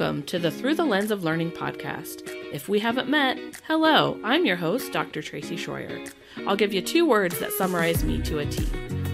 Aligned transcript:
Welcome 0.00 0.22
to 0.22 0.38
the 0.38 0.50
Through 0.50 0.76
the 0.76 0.84
Lens 0.86 1.10
of 1.10 1.24
Learning 1.24 1.50
podcast. 1.50 2.22
If 2.54 2.70
we 2.70 2.78
haven't 2.78 3.10
met, 3.10 3.38
hello, 3.66 4.18
I'm 4.24 4.46
your 4.46 4.56
host, 4.56 4.92
Dr. 4.92 5.20
Tracy 5.20 5.56
Shroyer. 5.56 6.10
I'll 6.46 6.56
give 6.56 6.72
you 6.72 6.80
two 6.80 7.06
words 7.06 7.38
that 7.38 7.52
summarize 7.52 8.02
me 8.02 8.22
to 8.22 8.38
a 8.38 8.46
T 8.46 8.64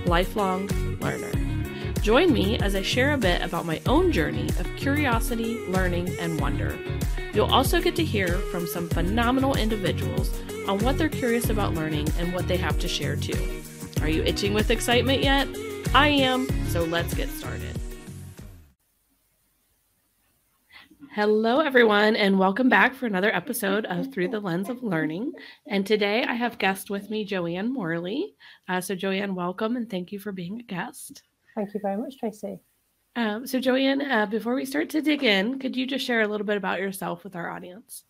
lifelong 0.07 0.69
learner. 1.01 1.33
Join 2.03 2.33
me 2.33 2.57
as 2.61 2.77
I 2.77 2.83
share 2.83 3.15
a 3.15 3.19
bit 3.19 3.43
about 3.43 3.67
my 3.67 3.83
own 3.87 4.13
journey 4.13 4.49
of 4.61 4.77
curiosity, 4.77 5.59
learning, 5.67 6.17
and 6.21 6.41
wonder. 6.41 6.79
You'll 7.35 7.53
also 7.53 7.81
get 7.81 7.97
to 7.97 8.05
hear 8.05 8.29
from 8.29 8.69
some 8.69 8.89
phenomenal 8.89 9.57
individuals 9.57 10.41
on 10.69 10.79
what 10.79 10.99
they're 10.99 11.09
curious 11.09 11.51
about 11.51 11.75
learning 11.75 12.09
and 12.21 12.33
what 12.33 12.47
they 12.47 12.59
have 12.59 12.79
to 12.79 12.87
share 12.87 13.17
too. 13.17 13.61
Are 14.03 14.09
you 14.09 14.23
itching 14.23 14.55
with 14.55 14.71
excitement 14.71 15.25
yet? 15.25 15.49
I 15.97 16.07
am, 16.07 16.47
so 16.69 16.85
let's 16.85 17.13
get 17.13 17.29
started. 17.31 17.76
Hello, 21.17 21.61
everyone, 21.61 22.15
and 22.15 22.39
welcome 22.39 22.69
back 22.69 22.95
for 22.95 23.07
another 23.07 23.35
episode 23.35 23.87
of 23.87 24.13
Through 24.13 24.29
the 24.29 24.39
Lens 24.39 24.69
of 24.69 24.83
Learning. 24.83 25.33
And 25.67 25.87
today 25.87 26.23
I 26.23 26.35
have 26.35 26.59
guest 26.59 26.91
with 26.91 27.09
me, 27.09 27.25
Joanne 27.25 27.73
Morley. 27.73 28.35
Uh, 28.69 28.83
so, 28.83 28.95
Joanne, 28.95 29.35
welcome 29.35 29.77
and 29.77 29.89
thank 29.89 30.13
you 30.13 30.19
for 30.19 30.31
being 30.31 30.61
a 30.61 30.63
guest. 30.65 31.23
Thank 31.55 31.73
you 31.73 31.81
very 31.81 31.97
much, 31.97 32.19
Tracy. 32.19 32.61
Um, 33.17 33.47
so, 33.47 33.59
Joanne, 33.59 34.03
uh, 34.03 34.27
before 34.27 34.55
we 34.55 34.67
start 34.67 34.91
to 34.91 35.01
dig 35.01 35.25
in, 35.25 35.59
could 35.59 35.75
you 35.75 35.87
just 35.87 36.05
share 36.05 36.21
a 36.21 36.29
little 36.29 36.47
bit 36.47 36.59
about 36.59 36.81
yourself 36.81 37.25
with 37.25 37.35
our 37.35 37.49
audience? 37.49 38.05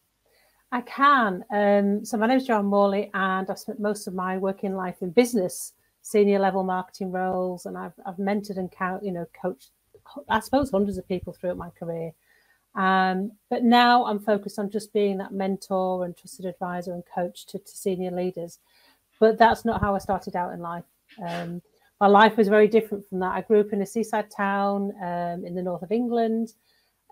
I 0.72 0.80
can. 0.80 1.44
Um, 1.52 2.04
so, 2.04 2.16
my 2.16 2.26
name 2.26 2.38
is 2.38 2.46
Joanne 2.48 2.64
Morley, 2.64 3.12
and 3.14 3.48
I've 3.48 3.60
spent 3.60 3.78
most 3.78 4.08
of 4.08 4.14
my 4.14 4.36
working 4.36 4.74
life 4.74 4.96
in 5.00 5.10
business, 5.10 5.74
senior 6.02 6.40
level 6.40 6.64
marketing 6.64 7.12
roles, 7.12 7.66
and 7.66 7.78
I've, 7.78 7.94
I've 8.04 8.16
mentored 8.16 8.58
and 8.58 8.68
count, 8.68 9.04
you 9.04 9.12
know, 9.12 9.26
coached, 9.40 9.70
I 10.28 10.40
suppose, 10.40 10.72
hundreds 10.72 10.98
of 10.98 11.06
people 11.06 11.34
throughout 11.34 11.56
my 11.56 11.70
career. 11.70 12.12
Um, 12.76 13.32
but 13.48 13.64
now 13.64 14.04
I'm 14.04 14.18
focused 14.18 14.58
on 14.58 14.70
just 14.70 14.92
being 14.92 15.16
that 15.18 15.32
mentor 15.32 16.04
and 16.04 16.16
trusted 16.16 16.44
advisor 16.44 16.92
and 16.92 17.02
coach 17.12 17.46
to, 17.46 17.58
to 17.58 17.76
senior 17.76 18.10
leaders. 18.10 18.58
But 19.18 19.38
that's 19.38 19.64
not 19.64 19.80
how 19.80 19.94
I 19.94 19.98
started 19.98 20.36
out 20.36 20.52
in 20.52 20.60
life. 20.60 20.84
Um, 21.26 21.62
my 22.00 22.06
life 22.06 22.36
was 22.36 22.48
very 22.48 22.68
different 22.68 23.08
from 23.08 23.20
that. 23.20 23.32
I 23.32 23.40
grew 23.40 23.60
up 23.60 23.72
in 23.72 23.80
a 23.80 23.86
seaside 23.86 24.30
town 24.30 24.92
um, 25.02 25.46
in 25.46 25.54
the 25.54 25.62
north 25.62 25.82
of 25.82 25.90
England. 25.90 26.52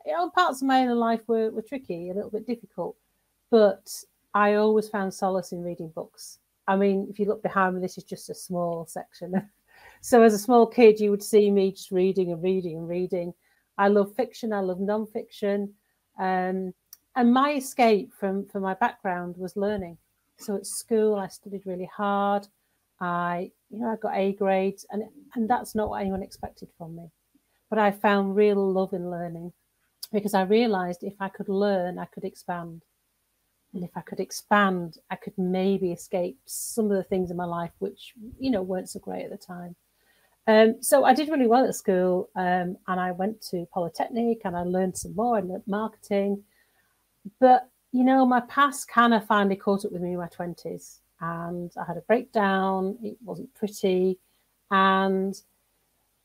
You 0.05 0.13
know, 0.13 0.29
parts 0.29 0.61
of 0.61 0.69
my 0.69 0.81
own 0.81 0.99
life 0.99 1.23
were, 1.27 1.51
were 1.51 1.63
tricky, 1.63 2.11
a 2.11 2.15
little 2.15 2.31
bit 2.31 2.47
difficult, 2.47 2.95
but 3.51 3.91
I 4.35 4.55
always 4.55 4.91
found 4.91 5.15
solace 5.15 5.53
in 5.53 5.63
reading 5.63 5.89
books. 5.89 6.41
I 6.69 6.77
mean, 6.77 7.07
if 7.09 7.19
you 7.19 7.25
look 7.25 7.43
behind 7.43 7.75
me, 7.75 7.81
this 7.81 7.97
is 7.97 8.05
just 8.05 8.29
a 8.29 8.35
small 8.35 8.85
section. 8.87 9.49
so 10.03 10.23
as 10.23 10.35
a 10.35 10.39
small 10.39 10.67
kid, 10.67 11.01
you 11.01 11.11
would 11.11 11.23
see 11.23 11.51
me 11.51 11.73
just 11.73 11.91
reading 11.91 12.33
and 12.33 12.43
reading 12.43 12.77
and 12.77 12.89
reading. 12.89 13.33
I 13.79 13.89
love 13.89 14.15
fiction. 14.15 14.53
I 14.53 14.61
love 14.61 14.79
nonfiction. 14.79 15.71
Um, 16.19 16.75
and 17.17 17.33
my 17.33 17.53
escape 17.53 18.13
from, 18.19 18.47
from 18.47 18.63
my 18.63 18.75
background 18.75 19.37
was 19.37 19.57
learning. 19.57 19.99
So 20.39 20.57
at 20.57 20.67
school, 20.67 21.17
I 21.17 21.29
studied 21.29 21.63
really 21.65 21.89
hard. 21.97 22.47
I, 23.01 23.51
you 23.71 23.81
know, 23.81 23.89
I 23.89 23.97
got 23.97 24.17
A 24.17 24.33
grades, 24.33 24.87
and 24.91 25.05
and 25.35 25.49
that's 25.49 25.75
not 25.75 25.91
what 25.91 26.01
anyone 26.01 26.23
expected 26.23 26.69
from 26.79 26.97
me. 26.97 27.11
But 27.71 27.79
I 27.79 27.91
found 27.91 28.37
real 28.37 28.73
love 28.73 28.93
in 28.93 29.11
learning 29.11 29.53
because 30.13 30.35
I 30.35 30.43
realised 30.43 31.03
if 31.03 31.15
I 31.21 31.29
could 31.29 31.49
learn, 31.49 31.99
I 31.99 32.07
could 32.07 32.25
expand, 32.25 32.83
and 33.73 33.85
if 33.85 33.91
I 33.97 34.01
could 34.01 34.21
expand, 34.21 34.99
I 35.11 35.17
could 35.17 35.37
maybe 35.37 35.93
escape 35.93 36.39
some 36.47 36.87
of 36.87 36.97
the 36.97 37.05
things 37.05 37.31
in 37.31 37.37
my 37.37 37.45
life 37.45 37.73
which 37.79 38.15
you 38.39 38.51
know 38.51 38.63
weren't 38.63 38.91
so 38.91 39.01
great 39.01 39.25
at 39.25 39.31
the 39.31 39.37
time. 39.37 39.75
Um, 40.47 40.77
so 40.83 41.05
I 41.05 41.15
did 41.15 41.29
really 41.29 41.47
well 41.47 41.67
at 41.67 41.75
school, 41.75 42.29
um, 42.37 42.77
and 42.87 43.01
I 43.01 43.13
went 43.13 43.41
to 43.51 43.67
Polytechnic 43.73 44.43
and 44.45 44.57
I 44.57 44.63
learned 44.63 44.97
some 44.97 45.15
more. 45.15 45.39
and 45.39 45.63
marketing, 45.67 46.43
but 47.41 47.69
you 47.93 48.05
know, 48.05 48.27
my 48.27 48.41
past 48.41 48.89
kind 48.89 49.15
of 49.15 49.25
finally 49.25 49.57
caught 49.57 49.85
up 49.85 49.93
with 49.93 50.03
me 50.03 50.13
in 50.13 50.19
my 50.19 50.29
twenties, 50.29 51.01
and 51.21 51.73
I 51.81 51.85
had 51.85 51.97
a 51.97 52.03
breakdown. 52.03 52.99
It 53.03 53.17
wasn't 53.25 53.55
pretty, 53.55 54.19
and 54.71 55.35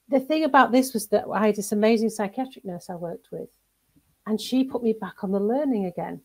the 0.10 0.20
thing 0.20 0.44
about 0.44 0.72
this 0.72 0.94
was 0.94 1.08
that 1.08 1.26
I 1.32 1.48
had 1.48 1.56
this 1.56 1.72
amazing 1.72 2.10
psychiatric 2.10 2.66
nurse 2.66 2.90
I 2.90 2.96
worked 2.96 3.32
with, 3.32 3.50
and 4.26 4.42
she 4.42 4.64
put 4.64 4.84
me 4.84 4.94
back 4.94 5.24
on 5.24 5.32
the 5.32 5.40
learning 5.40 5.86
again. 5.86 6.22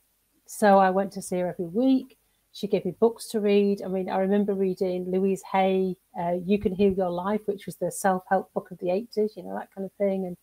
So 0.47 0.79
I 0.79 0.91
went 0.91 1.13
to 1.13 1.23
see 1.23 1.39
her 1.39 1.49
every 1.49 1.67
week. 1.67 2.19
She 2.55 2.69
gave 2.69 2.85
me 2.85 2.93
books 2.93 3.27
to 3.31 3.41
read. 3.41 3.83
I 3.83 3.89
mean, 3.89 4.09
I 4.09 4.19
remember 4.19 4.55
reading 4.55 5.11
Louise 5.11 5.43
Hay, 5.53 5.97
uh, 6.19 6.37
"You 6.45 6.59
Can 6.59 6.73
Heal 6.73 6.93
Your 6.93 7.11
Life," 7.11 7.43
which 7.47 7.67
was 7.67 7.77
the 7.77 7.91
self-help 7.91 8.53
book 8.55 8.71
of 8.71 8.79
the 8.79 8.91
'80s, 8.91 9.37
you 9.37 9.43
know, 9.43 9.55
that 9.59 9.75
kind 9.75 9.85
of 9.85 9.93
thing, 9.95 10.25
and 10.25 10.37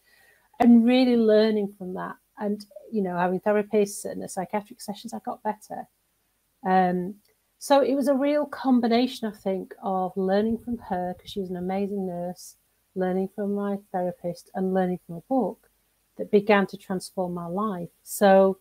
and 0.59 0.85
really 0.85 1.15
learning 1.17 1.73
from 1.77 1.93
that. 1.95 2.17
And 2.37 2.65
you 2.91 3.01
know, 3.01 3.17
having 3.17 3.39
therapists 3.39 4.03
and 4.03 4.21
the 4.21 4.27
psychiatric 4.27 4.81
sessions, 4.81 5.13
I 5.13 5.19
got 5.19 5.41
better. 5.41 5.87
Um, 6.65 7.15
so 7.59 7.81
it 7.81 7.95
was 7.95 8.09
a 8.09 8.15
real 8.15 8.45
combination, 8.45 9.27
I 9.29 9.37
think, 9.37 9.73
of 9.81 10.11
learning 10.17 10.57
from 10.57 10.79
her 10.89 11.13
because 11.15 11.31
she 11.31 11.39
was 11.39 11.49
an 11.49 11.55
amazing 11.57 12.07
nurse, 12.07 12.57
learning 12.95 13.29
from 13.35 13.53
my 13.55 13.77
therapist, 13.93 14.51
and 14.53 14.73
learning 14.73 14.99
from 15.07 15.15
a 15.15 15.21
book 15.29 15.69
that 16.17 16.29
began 16.29 16.67
to 16.67 16.77
transform 16.77 17.33
my 17.33 17.47
life. 17.47 17.89
So 18.03 18.57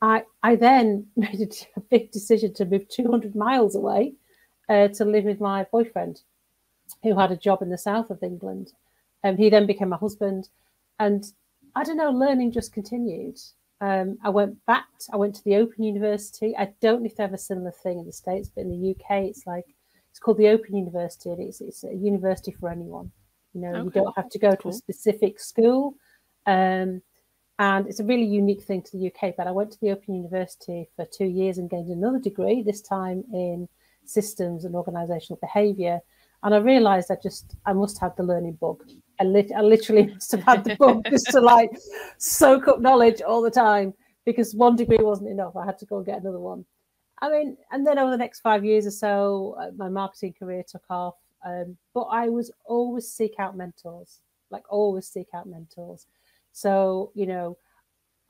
I, 0.00 0.24
I 0.42 0.56
then 0.56 1.06
made 1.16 1.54
a 1.76 1.80
big 1.80 2.10
decision 2.10 2.54
to 2.54 2.64
move 2.64 2.88
200 2.88 3.34
miles 3.34 3.74
away 3.74 4.14
uh, 4.68 4.88
to 4.88 5.04
live 5.04 5.24
with 5.24 5.40
my 5.40 5.64
boyfriend, 5.70 6.20
who 7.02 7.18
had 7.18 7.32
a 7.32 7.36
job 7.36 7.62
in 7.62 7.70
the 7.70 7.78
south 7.78 8.10
of 8.10 8.22
England. 8.22 8.72
And 9.22 9.34
um, 9.34 9.42
he 9.42 9.50
then 9.50 9.66
became 9.66 9.88
my 9.88 9.96
husband. 9.96 10.48
And 10.98 11.24
I 11.74 11.84
don't 11.84 11.96
know, 11.96 12.10
learning 12.10 12.52
just 12.52 12.72
continued. 12.72 13.38
Um, 13.80 14.18
I 14.24 14.30
went 14.30 14.64
back, 14.66 14.86
to, 15.00 15.12
I 15.12 15.16
went 15.16 15.34
to 15.36 15.44
the 15.44 15.56
Open 15.56 15.84
University. 15.84 16.56
I 16.56 16.72
don't 16.80 17.00
know 17.00 17.06
if 17.06 17.16
they 17.16 17.22
have 17.22 17.32
a 17.32 17.38
similar 17.38 17.72
thing 17.82 17.98
in 17.98 18.06
the 18.06 18.12
States, 18.12 18.50
but 18.54 18.62
in 18.62 18.70
the 18.70 18.90
UK, 18.90 19.24
it's 19.24 19.46
like, 19.46 19.64
it's 20.10 20.20
called 20.20 20.38
the 20.38 20.48
Open 20.48 20.76
University. 20.76 21.30
And 21.30 21.40
it's, 21.40 21.60
it's 21.60 21.84
a 21.84 21.94
university 21.94 22.52
for 22.52 22.70
anyone. 22.70 23.10
You 23.54 23.62
know, 23.62 23.74
okay. 23.74 23.84
you 23.84 23.90
don't 23.90 24.16
have 24.16 24.30
to 24.30 24.38
go 24.38 24.54
to 24.54 24.68
a 24.68 24.72
specific 24.72 25.40
school. 25.40 25.94
Um, 26.46 27.02
and 27.58 27.86
it's 27.86 28.00
a 28.00 28.04
really 28.04 28.24
unique 28.24 28.62
thing 28.62 28.82
to 28.82 28.96
the 28.96 29.08
UK. 29.08 29.34
But 29.36 29.46
I 29.46 29.50
went 29.50 29.72
to 29.72 29.80
the 29.80 29.90
Open 29.90 30.14
University 30.14 30.88
for 30.94 31.04
two 31.06 31.26
years 31.26 31.58
and 31.58 31.68
gained 31.68 31.90
another 31.90 32.20
degree, 32.20 32.62
this 32.62 32.80
time 32.80 33.24
in 33.32 33.68
systems 34.04 34.64
and 34.64 34.74
organizational 34.74 35.38
behavior. 35.40 36.00
And 36.44 36.54
I 36.54 36.58
realized 36.58 37.10
I 37.10 37.16
just, 37.20 37.56
I 37.66 37.72
must 37.72 37.98
have 37.98 38.14
the 38.16 38.22
learning 38.22 38.58
bug. 38.60 38.84
I, 39.20 39.24
lit, 39.24 39.50
I 39.56 39.60
literally 39.60 40.06
must 40.14 40.30
have 40.32 40.44
had 40.44 40.64
the 40.64 40.76
bug 40.76 41.04
just 41.10 41.26
to 41.32 41.40
like 41.40 41.70
soak 42.18 42.68
up 42.68 42.80
knowledge 42.80 43.22
all 43.22 43.42
the 43.42 43.50
time 43.50 43.92
because 44.24 44.54
one 44.54 44.76
degree 44.76 44.98
wasn't 45.00 45.30
enough. 45.30 45.56
I 45.56 45.66
had 45.66 45.78
to 45.78 45.86
go 45.86 45.96
and 45.96 46.06
get 46.06 46.20
another 46.20 46.38
one. 46.38 46.64
I 47.20 47.30
mean, 47.30 47.56
and 47.72 47.84
then 47.84 47.98
over 47.98 48.12
the 48.12 48.16
next 48.16 48.40
five 48.40 48.64
years 48.64 48.86
or 48.86 48.92
so, 48.92 49.56
uh, 49.60 49.70
my 49.76 49.88
marketing 49.88 50.34
career 50.38 50.62
took 50.66 50.84
off. 50.88 51.16
Um, 51.44 51.76
but 51.92 52.02
I 52.02 52.28
was 52.28 52.52
always 52.64 53.10
seek 53.10 53.34
out 53.40 53.56
mentors, 53.56 54.20
like 54.50 54.62
always 54.70 55.08
seek 55.08 55.28
out 55.34 55.48
mentors. 55.48 56.06
So, 56.52 57.12
you 57.14 57.26
know, 57.26 57.56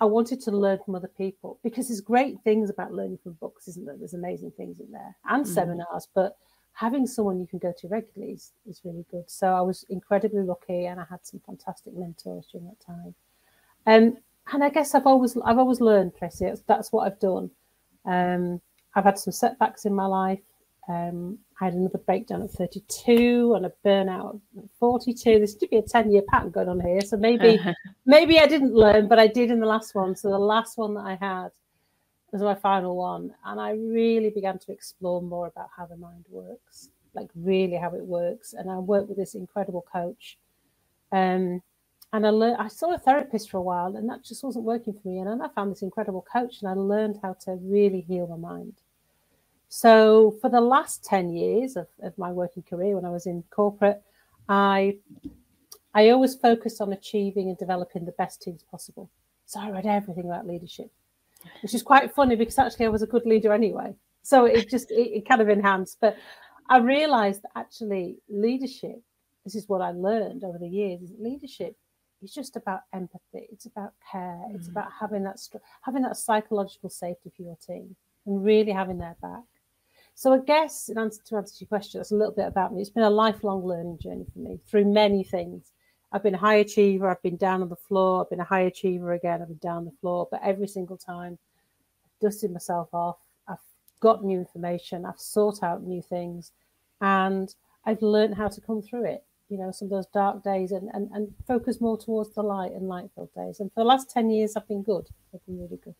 I 0.00 0.04
wanted 0.04 0.40
to 0.42 0.50
learn 0.52 0.78
from 0.84 0.94
other 0.94 1.10
people 1.16 1.58
because 1.62 1.88
there's 1.88 2.00
great 2.00 2.36
things 2.44 2.70
about 2.70 2.92
learning 2.92 3.18
from 3.22 3.32
books, 3.34 3.66
isn't 3.68 3.84
there? 3.84 3.96
There's 3.96 4.14
amazing 4.14 4.52
things 4.52 4.78
in 4.80 4.90
there 4.92 5.16
and 5.28 5.44
mm. 5.44 5.48
seminars, 5.48 6.08
but 6.14 6.36
having 6.72 7.06
someone 7.06 7.40
you 7.40 7.46
can 7.46 7.58
go 7.58 7.72
to 7.76 7.88
regularly 7.88 8.34
is, 8.34 8.52
is 8.68 8.80
really 8.84 9.04
good. 9.10 9.24
So 9.28 9.48
I 9.48 9.60
was 9.60 9.84
incredibly 9.90 10.42
lucky 10.42 10.86
and 10.86 11.00
I 11.00 11.04
had 11.10 11.26
some 11.26 11.40
fantastic 11.44 11.94
mentors 11.96 12.46
during 12.52 12.68
that 12.68 12.80
time. 12.80 13.14
Um, 13.86 14.18
and 14.52 14.62
I 14.62 14.68
guess 14.70 14.94
I've 14.94 15.06
always 15.06 15.36
I've 15.44 15.58
always 15.58 15.80
learned, 15.80 16.12
Tracy. 16.16 16.46
That's, 16.46 16.62
that's 16.62 16.92
what 16.92 17.06
I've 17.06 17.18
done. 17.18 17.50
Um, 18.04 18.60
I've 18.94 19.04
had 19.04 19.18
some 19.18 19.32
setbacks 19.32 19.84
in 19.84 19.94
my 19.94 20.06
life. 20.06 20.40
Um, 20.88 21.38
I 21.60 21.64
had 21.66 21.74
another 21.74 21.98
breakdown 21.98 22.42
at 22.42 22.50
32 22.50 23.54
and 23.56 23.66
a 23.66 23.72
burnout 23.84 24.40
at 24.56 24.64
42. 24.78 25.38
There's 25.38 25.56
to 25.56 25.66
be 25.66 25.78
a 25.78 25.82
10 25.82 26.12
year 26.12 26.22
pattern 26.28 26.50
going 26.50 26.68
on 26.68 26.80
here. 26.80 27.00
So 27.00 27.16
maybe 27.16 27.60
maybe 28.06 28.38
I 28.38 28.46
didn't 28.46 28.74
learn, 28.74 29.08
but 29.08 29.18
I 29.18 29.26
did 29.26 29.50
in 29.50 29.60
the 29.60 29.66
last 29.66 29.94
one. 29.94 30.14
So 30.14 30.30
the 30.30 30.38
last 30.38 30.78
one 30.78 30.94
that 30.94 31.04
I 31.04 31.16
had 31.20 31.50
was 32.30 32.42
my 32.42 32.54
final 32.54 32.96
one. 32.96 33.34
And 33.44 33.60
I 33.60 33.72
really 33.72 34.30
began 34.30 34.58
to 34.60 34.72
explore 34.72 35.20
more 35.20 35.48
about 35.48 35.70
how 35.76 35.86
the 35.86 35.96
mind 35.96 36.26
works, 36.30 36.90
like 37.14 37.30
really 37.34 37.76
how 37.76 37.92
it 37.94 38.04
works. 38.04 38.52
And 38.52 38.70
I 38.70 38.78
worked 38.78 39.08
with 39.08 39.18
this 39.18 39.34
incredible 39.34 39.84
coach. 39.92 40.38
Um, 41.10 41.62
and 42.12 42.26
I 42.26 42.30
learned, 42.30 42.56
I 42.58 42.68
saw 42.68 42.94
a 42.94 42.98
therapist 42.98 43.50
for 43.50 43.58
a 43.58 43.62
while 43.62 43.96
and 43.96 44.08
that 44.08 44.24
just 44.24 44.44
wasn't 44.44 44.64
working 44.64 44.94
for 44.94 45.08
me. 45.08 45.18
And 45.18 45.28
then 45.28 45.42
I 45.42 45.48
found 45.48 45.72
this 45.72 45.82
incredible 45.82 46.24
coach 46.32 46.62
and 46.62 46.70
I 46.70 46.74
learned 46.74 47.18
how 47.22 47.34
to 47.44 47.58
really 47.60 48.00
heal 48.00 48.26
my 48.26 48.36
mind. 48.36 48.74
So 49.68 50.36
for 50.40 50.48
the 50.48 50.60
last 50.60 51.04
10 51.04 51.34
years 51.34 51.76
of, 51.76 51.86
of 52.02 52.16
my 52.16 52.32
working 52.32 52.62
career 52.62 52.94
when 52.94 53.04
I 53.04 53.10
was 53.10 53.26
in 53.26 53.44
corporate, 53.50 54.02
I 54.48 54.96
I 55.94 56.10
always 56.10 56.34
focused 56.34 56.80
on 56.80 56.92
achieving 56.92 57.48
and 57.48 57.58
developing 57.58 58.04
the 58.04 58.12
best 58.12 58.42
teams 58.42 58.62
possible. 58.62 59.10
So 59.46 59.60
I 59.60 59.70
read 59.70 59.86
everything 59.86 60.26
about 60.26 60.46
leadership, 60.46 60.90
which 61.62 61.74
is 61.74 61.82
quite 61.82 62.14
funny 62.14 62.36
because 62.36 62.58
actually 62.58 62.86
I 62.86 62.90
was 62.90 63.02
a 63.02 63.06
good 63.06 63.26
leader 63.26 63.52
anyway. 63.52 63.94
So 64.22 64.44
it 64.44 64.68
just 64.68 64.90
it, 64.90 65.18
it 65.18 65.28
kind 65.28 65.40
of 65.40 65.48
enhanced. 65.48 65.98
But 66.00 66.16
I 66.68 66.78
realized 66.78 67.42
that 67.42 67.50
actually 67.56 68.18
leadership, 68.28 69.02
this 69.44 69.54
is 69.54 69.68
what 69.68 69.80
I 69.80 69.90
learned 69.90 70.44
over 70.44 70.58
the 70.58 70.68
years, 70.68 71.02
is 71.02 71.12
leadership 71.18 71.76
is 72.22 72.32
just 72.32 72.56
about 72.56 72.80
empathy. 72.92 73.48
It's 73.52 73.66
about 73.66 73.92
care. 74.10 74.42
Mm. 74.48 74.54
It's 74.54 74.68
about 74.68 74.88
having 75.00 75.24
that 75.24 75.38
having 75.82 76.02
that 76.02 76.16
psychological 76.16 76.90
safety 76.90 77.32
for 77.36 77.42
your 77.42 77.56
team 77.56 77.96
and 78.26 78.44
really 78.44 78.72
having 78.72 78.98
their 78.98 79.16
back. 79.20 79.44
So 80.18 80.32
I 80.32 80.38
guess 80.38 80.88
in 80.88 80.98
answer 80.98 81.22
to 81.26 81.36
answer 81.36 81.54
your 81.60 81.68
question, 81.68 82.00
that's 82.00 82.10
a 82.10 82.16
little 82.16 82.34
bit 82.34 82.48
about 82.48 82.74
me. 82.74 82.80
It's 82.80 82.90
been 82.90 83.04
a 83.04 83.08
lifelong 83.08 83.64
learning 83.64 84.00
journey 84.02 84.26
for 84.32 84.40
me 84.40 84.58
through 84.66 84.86
many 84.86 85.22
things. 85.22 85.70
I've 86.10 86.24
been 86.24 86.34
a 86.34 86.38
high 86.38 86.56
achiever. 86.56 87.08
I've 87.08 87.22
been 87.22 87.36
down 87.36 87.62
on 87.62 87.68
the 87.68 87.76
floor. 87.76 88.22
I've 88.22 88.30
been 88.30 88.40
a 88.40 88.44
high 88.44 88.62
achiever 88.62 89.12
again. 89.12 89.40
I've 89.40 89.46
been 89.46 89.58
down 89.58 89.84
the 89.84 89.94
floor. 90.00 90.26
But 90.28 90.40
every 90.42 90.66
single 90.66 90.96
time, 90.96 91.38
I've 92.04 92.20
dusted 92.20 92.50
myself 92.50 92.88
off. 92.92 93.18
I've 93.46 93.58
got 94.00 94.24
new 94.24 94.40
information. 94.40 95.06
I've 95.06 95.20
sought 95.20 95.62
out 95.62 95.84
new 95.84 96.02
things, 96.02 96.50
and 97.00 97.54
I've 97.84 98.02
learned 98.02 98.34
how 98.34 98.48
to 98.48 98.60
come 98.60 98.82
through 98.82 99.04
it. 99.04 99.22
You 99.48 99.58
know, 99.58 99.70
some 99.70 99.86
of 99.86 99.90
those 99.90 100.06
dark 100.06 100.42
days, 100.42 100.72
and 100.72 100.90
and, 100.94 101.08
and 101.12 101.32
focus 101.46 101.80
more 101.80 101.96
towards 101.96 102.34
the 102.34 102.42
light 102.42 102.72
and 102.72 102.88
light-filled 102.88 103.34
days. 103.36 103.60
And 103.60 103.72
for 103.72 103.84
the 103.84 103.88
last 103.88 104.10
ten 104.10 104.30
years, 104.30 104.56
I've 104.56 104.66
been 104.66 104.82
good. 104.82 105.06
I've 105.32 105.46
been 105.46 105.60
really 105.60 105.76
good. 105.76 105.94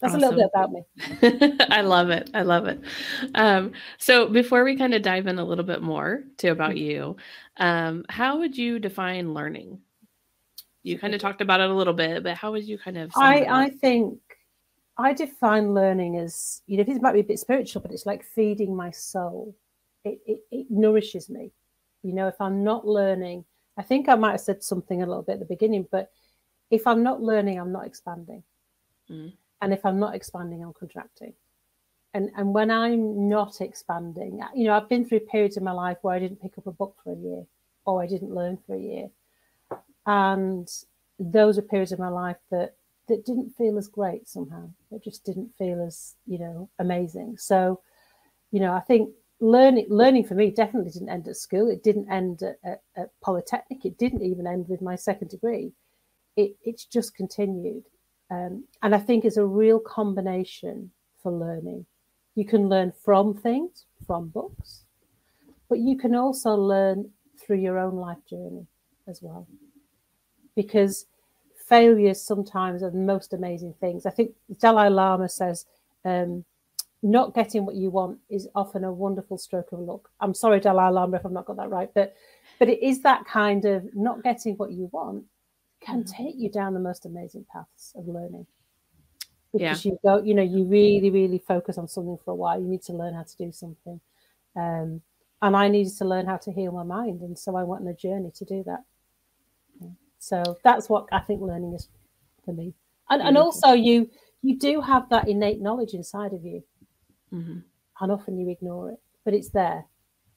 That's 0.00 0.14
awesome. 0.14 0.24
a 0.24 0.28
little 0.28 0.42
bit 0.42 0.50
about 0.54 0.72
me. 0.72 1.66
I 1.70 1.80
love 1.80 2.10
it. 2.10 2.30
I 2.34 2.42
love 2.42 2.66
it. 2.66 2.80
Um, 3.34 3.72
so 3.98 4.28
before 4.28 4.62
we 4.62 4.76
kind 4.76 4.94
of 4.94 5.02
dive 5.02 5.26
in 5.26 5.38
a 5.38 5.44
little 5.44 5.64
bit 5.64 5.82
more 5.82 6.24
to 6.38 6.48
about 6.48 6.72
mm-hmm. 6.72 6.90
you, 6.90 7.16
um, 7.56 8.04
how 8.08 8.38
would 8.38 8.56
you 8.56 8.78
define 8.78 9.32
learning? 9.32 9.80
You 10.82 10.98
kind 10.98 11.14
of 11.14 11.20
talked 11.20 11.40
about 11.40 11.60
it 11.60 11.70
a 11.70 11.74
little 11.74 11.94
bit, 11.94 12.22
but 12.22 12.36
how 12.36 12.52
would 12.52 12.64
you 12.64 12.78
kind 12.78 12.98
of? 12.98 13.10
I 13.16 13.44
I 13.44 13.70
think 13.70 14.20
I 14.98 15.14
define 15.14 15.74
learning 15.74 16.18
as 16.18 16.62
you 16.66 16.76
know 16.76 16.84
this 16.84 17.00
might 17.00 17.14
be 17.14 17.20
a 17.20 17.24
bit 17.24 17.40
spiritual, 17.40 17.82
but 17.82 17.90
it's 17.90 18.06
like 18.06 18.22
feeding 18.22 18.76
my 18.76 18.90
soul. 18.90 19.56
It, 20.04 20.20
it, 20.26 20.40
it 20.52 20.66
nourishes 20.70 21.28
me. 21.28 21.50
You 22.02 22.12
know, 22.12 22.28
if 22.28 22.40
I'm 22.40 22.62
not 22.62 22.86
learning, 22.86 23.44
I 23.76 23.82
think 23.82 24.08
I 24.08 24.14
might 24.14 24.32
have 24.32 24.40
said 24.40 24.62
something 24.62 25.02
a 25.02 25.06
little 25.06 25.22
bit 25.22 25.34
at 25.34 25.38
the 25.40 25.46
beginning, 25.46 25.88
but 25.90 26.12
if 26.70 26.86
I'm 26.86 27.02
not 27.02 27.20
learning, 27.20 27.58
I'm 27.58 27.72
not 27.72 27.86
expanding. 27.86 28.44
Mm 29.10 29.32
and 29.62 29.72
if 29.72 29.84
i'm 29.84 29.98
not 29.98 30.14
expanding 30.14 30.62
i'm 30.62 30.72
contracting. 30.72 31.32
And 32.14 32.30
and 32.36 32.54
when 32.54 32.70
i'm 32.70 33.28
not 33.28 33.60
expanding 33.60 34.40
you 34.54 34.64
know 34.64 34.74
i've 34.74 34.88
been 34.88 35.04
through 35.04 35.20
periods 35.20 35.56
in 35.56 35.64
my 35.64 35.72
life 35.72 35.98
where 36.02 36.14
i 36.14 36.18
didn't 36.18 36.40
pick 36.40 36.56
up 36.58 36.66
a 36.66 36.72
book 36.72 36.96
for 37.02 37.12
a 37.12 37.16
year 37.16 37.44
or 37.84 38.02
i 38.02 38.06
didn't 38.06 38.34
learn 38.34 38.58
for 38.66 38.74
a 38.74 38.80
year. 38.80 39.10
And 40.06 40.68
those 41.18 41.58
are 41.58 41.62
periods 41.62 41.92
of 41.92 41.98
my 41.98 42.08
life 42.08 42.36
that 42.50 42.76
that 43.08 43.24
didn't 43.24 43.56
feel 43.56 43.78
as 43.78 43.86
great 43.88 44.28
somehow. 44.28 44.68
It 44.90 45.04
just 45.04 45.24
didn't 45.24 45.50
feel 45.58 45.84
as 45.84 46.14
you 46.26 46.38
know 46.38 46.68
amazing. 46.78 47.36
So 47.38 47.80
you 48.52 48.60
know 48.60 48.72
i 48.72 48.80
think 48.80 49.10
learning 49.40 49.86
learning 49.90 50.24
for 50.24 50.34
me 50.34 50.50
definitely 50.50 50.90
didn't 50.90 51.10
end 51.10 51.28
at 51.28 51.36
school. 51.36 51.70
It 51.70 51.82
didn't 51.82 52.10
end 52.10 52.42
at, 52.42 52.58
at, 52.64 52.82
at 52.96 53.10
polytechnic. 53.20 53.84
It 53.84 53.98
didn't 53.98 54.22
even 54.22 54.46
end 54.46 54.68
with 54.68 54.80
my 54.80 54.96
second 54.96 55.28
degree. 55.28 55.72
It, 56.36 56.56
it's 56.62 56.84
just 56.84 57.14
continued 57.14 57.84
um, 58.30 58.64
and 58.82 58.94
I 58.94 58.98
think 58.98 59.24
it's 59.24 59.36
a 59.36 59.46
real 59.46 59.78
combination 59.78 60.90
for 61.22 61.32
learning. 61.32 61.86
You 62.34 62.44
can 62.44 62.68
learn 62.68 62.92
from 63.04 63.34
things, 63.34 63.86
from 64.06 64.28
books, 64.28 64.84
but 65.68 65.78
you 65.78 65.96
can 65.96 66.14
also 66.14 66.54
learn 66.54 67.10
through 67.38 67.58
your 67.58 67.78
own 67.78 67.96
life 67.96 68.24
journey 68.28 68.66
as 69.08 69.22
well. 69.22 69.46
Because 70.54 71.06
failures 71.68 72.22
sometimes 72.22 72.82
are 72.82 72.90
the 72.90 72.98
most 72.98 73.32
amazing 73.32 73.74
things. 73.80 74.06
I 74.06 74.10
think 74.10 74.32
Dalai 74.60 74.88
Lama 74.88 75.28
says, 75.28 75.66
um, 76.04 76.44
not 77.02 77.34
getting 77.34 77.64
what 77.64 77.76
you 77.76 77.90
want 77.90 78.18
is 78.30 78.48
often 78.54 78.84
a 78.84 78.92
wonderful 78.92 79.38
stroke 79.38 79.72
of 79.72 79.80
luck. 79.80 80.08
I'm 80.20 80.34
sorry, 80.34 80.60
Dalai 80.60 80.90
Lama, 80.90 81.16
if 81.18 81.26
I've 81.26 81.32
not 81.32 81.46
got 81.46 81.56
that 81.56 81.70
right, 81.70 81.90
but 81.94 82.14
but 82.58 82.68
it 82.68 82.82
is 82.82 83.02
that 83.02 83.26
kind 83.26 83.64
of 83.64 83.84
not 83.94 84.22
getting 84.22 84.54
what 84.54 84.72
you 84.72 84.88
want 84.92 85.24
can 85.86 86.02
mm-hmm. 86.02 86.24
take 86.24 86.34
you 86.36 86.50
down 86.50 86.74
the 86.74 86.80
most 86.80 87.06
amazing 87.06 87.46
paths 87.52 87.92
of 87.96 88.08
learning. 88.08 88.46
Because 89.52 89.84
yeah. 89.84 89.92
you 89.92 89.98
go, 90.02 90.22
you 90.22 90.34
know, 90.34 90.42
you 90.42 90.64
really, 90.64 91.10
really 91.10 91.38
focus 91.38 91.78
on 91.78 91.88
something 91.88 92.18
for 92.24 92.32
a 92.32 92.34
while. 92.34 92.60
You 92.60 92.66
need 92.66 92.82
to 92.82 92.92
learn 92.92 93.14
how 93.14 93.22
to 93.22 93.36
do 93.36 93.52
something. 93.52 94.00
Um, 94.54 95.00
and 95.40 95.56
I 95.56 95.68
needed 95.68 95.96
to 95.98 96.04
learn 96.04 96.26
how 96.26 96.36
to 96.38 96.52
heal 96.52 96.72
my 96.72 96.82
mind. 96.82 97.20
And 97.20 97.38
so 97.38 97.56
I 97.56 97.62
went 97.62 97.82
on 97.82 97.88
a 97.88 97.94
journey 97.94 98.32
to 98.34 98.44
do 98.44 98.64
that. 98.66 98.84
So 100.18 100.42
that's 100.64 100.88
what 100.88 101.06
I 101.12 101.20
think 101.20 101.40
learning 101.40 101.74
is 101.74 101.88
for 102.44 102.52
me. 102.52 102.74
And, 103.08 103.22
and 103.22 103.38
also 103.38 103.72
you 103.72 104.10
you 104.42 104.58
do 104.58 104.80
have 104.80 105.08
that 105.10 105.28
innate 105.28 105.60
knowledge 105.60 105.94
inside 105.94 106.32
of 106.32 106.44
you. 106.44 106.64
Mm-hmm. 107.32 107.58
And 108.00 108.12
often 108.12 108.38
you 108.38 108.50
ignore 108.50 108.90
it, 108.90 108.98
but 109.24 109.34
it's 109.34 109.50
there. 109.50 109.84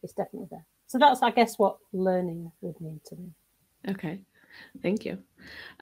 It's 0.03 0.13
definitely 0.13 0.47
there. 0.51 0.65
So 0.87 0.97
that's, 0.97 1.21
I 1.21 1.31
guess, 1.31 1.57
what 1.57 1.77
learning 1.91 2.51
would 2.61 2.79
mean 2.79 3.01
to 3.05 3.15
me. 3.15 3.31
Okay. 3.87 4.21
Thank 4.81 5.05
you. 5.05 5.17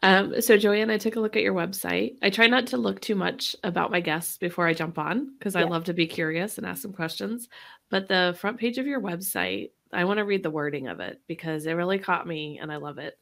Um, 0.04 0.42
so, 0.42 0.58
Joanne, 0.58 0.90
I 0.90 0.98
took 0.98 1.16
a 1.16 1.20
look 1.20 1.36
at 1.36 1.42
your 1.42 1.54
website. 1.54 2.18
I 2.22 2.30
try 2.30 2.48
not 2.48 2.68
to 2.68 2.78
look 2.78 3.00
too 3.02 3.16
much 3.16 3.56
about 3.64 3.92
my 3.92 4.00
guests 4.00 4.38
before 4.38 4.68
I 4.68 4.74
jump 4.74 4.98
on 5.00 5.34
because 5.38 5.56
yeah. 5.56 5.62
I 5.62 5.64
love 5.66 5.86
to 5.86 5.94
be 5.94 6.08
curious 6.08 6.58
and 6.58 6.68
ask 6.68 6.82
some 6.82 6.94
questions. 6.94 7.50
But 7.90 8.08
the 8.08 8.36
front 8.40 8.60
page 8.60 8.78
of 8.78 8.88
your 8.88 9.02
website, 9.02 9.72
I 9.92 10.06
want 10.06 10.18
to 10.18 10.26
read 10.26 10.44
the 10.44 10.52
wording 10.52 10.88
of 10.88 11.00
it 11.00 11.22
because 11.28 11.66
it 11.66 11.74
really 11.74 12.00
caught 12.00 12.28
me 12.28 12.60
and 12.62 12.72
I 12.72 12.78
love 12.78 12.98
it. 12.98 13.18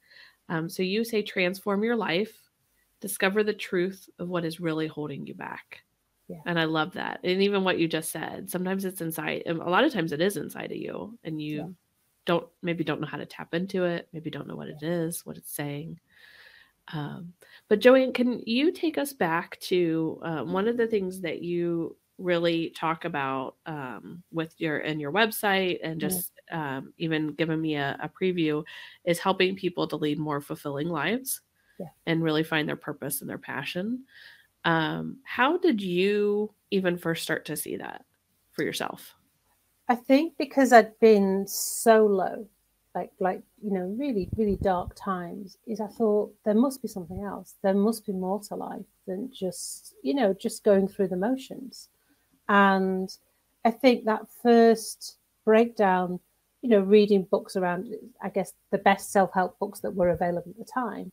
Um, 0.50 0.70
so, 0.70 0.84
you 0.84 1.04
say 1.04 1.22
transform 1.22 1.84
your 1.84 1.96
life, 1.96 2.36
discover 3.00 3.44
the 3.44 3.54
truth 3.54 4.10
of 4.20 4.30
what 4.30 4.46
is 4.46 4.60
really 4.60 4.88
holding 4.88 5.26
you 5.26 5.34
back. 5.34 5.82
Yeah. 6.28 6.42
And 6.46 6.60
I 6.60 6.66
love 6.66 6.94
that. 6.94 7.20
And 7.24 7.42
even 7.42 7.64
what 7.64 7.78
you 7.78 7.88
just 7.88 8.12
said, 8.12 8.50
sometimes 8.50 8.84
it's 8.84 9.02
inside, 9.02 9.44
a 9.46 9.54
lot 9.54 9.84
of 9.84 9.94
times 9.94 10.12
it 10.12 10.22
is 10.22 10.38
inside 10.38 10.72
of 10.72 10.78
you, 10.78 11.18
and 11.24 11.42
you 11.42 11.58
yeah 11.58 11.66
don't 12.26 12.48
maybe 12.62 12.84
don't 12.84 13.00
know 13.00 13.08
how 13.08 13.18
to 13.18 13.26
tap 13.26 13.54
into 13.54 13.84
it, 13.86 14.08
maybe 14.12 14.30
don't 14.30 14.48
know 14.48 14.56
what 14.56 14.68
it 14.68 14.82
is, 14.82 15.26
what 15.26 15.38
it's 15.38 15.54
saying. 15.54 16.00
Um, 16.94 17.34
but 17.68 17.80
Joanne, 17.80 18.14
can 18.14 18.42
you 18.46 18.72
take 18.72 18.98
us 18.98 19.14
back 19.14 19.60
to 19.62 20.20
uh, 20.24 20.44
one 20.44 20.68
of 20.68 20.78
the 20.78 20.88
things 20.88 21.22
that 21.22 21.42
you 21.42 21.96
really 22.18 22.70
talk 22.70 23.06
about 23.06 23.56
um, 23.66 24.24
with 24.32 24.54
your 24.58 24.80
and 24.80 25.02
your 25.02 25.12
website 25.12 25.80
and 25.84 26.00
just 26.00 26.32
yeah. 26.50 26.78
um, 26.78 26.94
even 26.98 27.34
giving 27.34 27.60
me 27.60 27.76
a, 27.76 27.98
a, 28.02 28.10
preview 28.10 28.64
is 29.04 29.20
helping 29.20 29.56
people 29.56 29.86
to 29.88 29.98
lead 29.98 30.18
more 30.18 30.40
fulfilling 30.40 30.88
lives 30.88 31.42
yeah. 31.78 31.88
and 32.06 32.24
really 32.24 32.44
find 32.44 32.70
their 32.70 32.78
purpose 32.78 33.20
and 33.20 33.30
their 33.30 33.38
passion. 33.38 34.04
Um, 34.64 35.18
how 35.24 35.58
did 35.58 35.82
you 35.82 36.54
even 36.72 36.98
first 36.98 37.24
start 37.24 37.46
to 37.46 37.58
see 37.58 37.78
that 37.78 38.06
for 38.54 38.64
yourself? 38.64 39.14
I 39.88 39.96
think 39.96 40.34
because 40.38 40.74
I'd 40.74 40.98
been 41.00 41.46
so 41.48 42.06
low, 42.06 42.48
like 42.96 43.12
like 43.20 43.44
you 43.62 43.72
know, 43.72 43.96
really 43.98 44.30
really 44.38 44.58
dark 44.62 44.96
times, 44.96 45.58
is 45.68 45.82
I 45.82 45.88
thought 45.88 46.34
there 46.46 46.56
must 46.56 46.82
be 46.82 46.88
something 46.88 47.24
else. 47.24 47.56
There 47.62 47.74
must 47.74 48.06
be 48.06 48.14
more 48.14 48.40
to 48.44 48.56
life 48.56 48.86
than 49.06 49.32
just 49.34 49.94
you 50.02 50.14
know 50.14 50.34
just 50.34 50.64
going 50.64 50.88
through 50.88 51.10
the 51.10 51.18
motions. 51.18 51.90
And 52.50 53.16
I 53.66 53.72
think 53.72 54.06
that 54.06 54.28
first 54.42 55.18
breakdown, 55.44 56.20
you 56.62 56.70
know, 56.70 56.80
reading 56.80 57.24
books 57.30 57.56
around, 57.56 57.94
I 58.22 58.30
guess 58.30 58.54
the 58.72 58.78
best 58.78 59.12
self 59.12 59.32
help 59.34 59.60
books 59.60 59.80
that 59.82 59.96
were 59.96 60.10
available 60.10 60.52
at 60.52 60.66
the 60.66 60.72
time, 60.72 61.12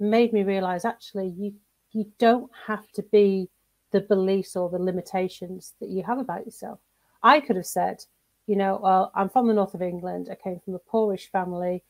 made 0.00 0.32
me 0.32 0.42
realize 0.42 0.84
actually 0.84 1.28
you 1.38 1.54
you 1.92 2.10
don't 2.18 2.50
have 2.66 2.90
to 2.92 3.02
be 3.02 3.48
the 3.92 4.00
beliefs 4.00 4.56
or 4.56 4.70
the 4.70 4.78
limitations 4.78 5.74
that 5.80 5.90
you 5.90 6.02
have 6.02 6.18
about 6.18 6.46
yourself 6.46 6.80
I 7.22 7.40
could 7.40 7.56
have 7.56 7.66
said, 7.66 8.04
you 8.46 8.56
know, 8.56 8.80
well, 8.82 9.12
I'm 9.14 9.28
from 9.28 9.46
the 9.46 9.54
north 9.54 9.74
of 9.74 9.82
England. 9.82 10.28
I 10.30 10.34
came 10.34 10.60
from 10.64 10.74
a 10.74 10.78
poorish 10.78 11.30
family. 11.30 11.82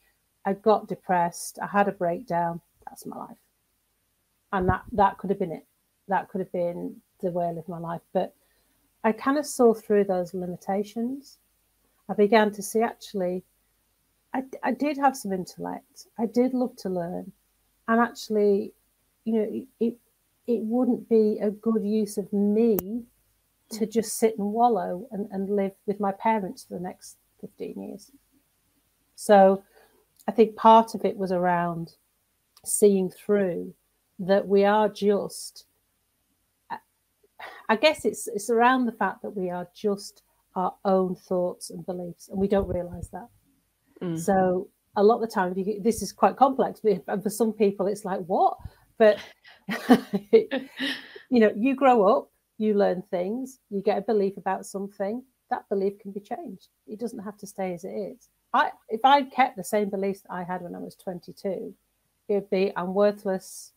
I 0.44 0.54
got 0.54 0.88
depressed. 0.88 1.58
I 1.62 1.66
had 1.66 1.88
a 1.88 1.92
breakdown. 1.92 2.60
That's 2.86 3.06
my 3.06 3.16
life. 3.16 3.36
And 4.52 4.68
that, 4.68 4.82
that 4.92 5.18
could 5.18 5.30
have 5.30 5.38
been 5.38 5.52
it. 5.52 5.66
That 6.08 6.28
could 6.28 6.40
have 6.40 6.52
been 6.52 6.96
the 7.20 7.30
way 7.30 7.46
I 7.46 7.52
lived 7.52 7.68
my 7.68 7.78
life. 7.78 8.02
But 8.12 8.34
I 9.04 9.12
kind 9.12 9.38
of 9.38 9.46
saw 9.46 9.72
through 9.72 10.04
those 10.04 10.34
limitations. 10.34 11.38
I 12.08 12.14
began 12.14 12.50
to 12.52 12.62
see 12.62 12.82
actually, 12.82 13.44
I, 14.34 14.42
I 14.62 14.72
did 14.72 14.98
have 14.98 15.16
some 15.16 15.32
intellect. 15.32 16.06
I 16.18 16.26
did 16.26 16.52
love 16.52 16.76
to 16.78 16.88
learn. 16.88 17.32
And 17.88 18.00
actually, 18.00 18.72
you 19.24 19.32
know, 19.32 19.66
it, 19.80 19.94
it 20.46 20.60
wouldn't 20.62 21.08
be 21.08 21.38
a 21.40 21.50
good 21.50 21.82
use 21.84 22.18
of 22.18 22.32
me 22.32 22.76
to 23.72 23.86
just 23.86 24.18
sit 24.18 24.38
and 24.38 24.52
wallow 24.52 25.06
and, 25.10 25.28
and 25.30 25.48
live 25.48 25.72
with 25.86 26.00
my 26.00 26.12
parents 26.12 26.64
for 26.64 26.74
the 26.74 26.80
next 26.80 27.16
15 27.40 27.82
years. 27.82 28.10
So 29.16 29.62
I 30.28 30.32
think 30.32 30.56
part 30.56 30.94
of 30.94 31.04
it 31.04 31.16
was 31.16 31.32
around 31.32 31.94
seeing 32.64 33.10
through 33.10 33.74
that 34.18 34.46
we 34.46 34.64
are 34.64 34.88
just 34.88 35.64
I 37.68 37.76
guess 37.76 38.04
it's 38.04 38.28
it's 38.28 38.50
around 38.50 38.86
the 38.86 38.92
fact 38.92 39.22
that 39.22 39.30
we 39.30 39.50
are 39.50 39.68
just 39.74 40.22
our 40.54 40.74
own 40.84 41.14
thoughts 41.14 41.70
and 41.70 41.84
beliefs, 41.86 42.28
and 42.28 42.38
we 42.38 42.48
don't 42.48 42.68
realize 42.68 43.08
that. 43.10 43.28
Mm. 44.02 44.18
So 44.18 44.68
a 44.96 45.02
lot 45.02 45.16
of 45.16 45.22
the 45.22 45.26
time, 45.34 45.54
you, 45.56 45.80
this 45.80 46.02
is 46.02 46.12
quite 46.12 46.36
complex, 46.36 46.80
but 46.82 47.22
for 47.22 47.30
some 47.30 47.52
people, 47.52 47.86
it's 47.86 48.04
like 48.04 48.20
what? 48.26 48.58
But 48.98 49.18
you 50.32 51.40
know, 51.40 51.52
you 51.56 51.74
grow 51.74 52.06
up, 52.06 52.30
you 52.62 52.74
learn 52.74 53.02
things, 53.10 53.58
you 53.70 53.82
get 53.82 53.98
a 53.98 54.02
belief 54.02 54.36
about 54.36 54.64
something, 54.64 55.22
that 55.50 55.68
belief 55.68 55.98
can 55.98 56.12
be 56.12 56.20
changed. 56.20 56.68
It 56.86 57.00
doesn't 57.00 57.24
have 57.24 57.36
to 57.38 57.46
stay 57.46 57.74
as 57.74 57.84
it 57.84 57.90
is. 57.92 58.28
I 58.54 58.70
if 58.88 59.04
I'd 59.04 59.32
kept 59.32 59.56
the 59.56 59.64
same 59.64 59.90
beliefs 59.90 60.22
that 60.22 60.32
I 60.32 60.42
had 60.44 60.62
when 60.62 60.74
I 60.74 60.78
was 60.78 60.94
22, 60.96 61.74
it'd 62.28 62.50
be 62.50 62.72
I'm 62.76 62.94
worthless, 62.94 63.72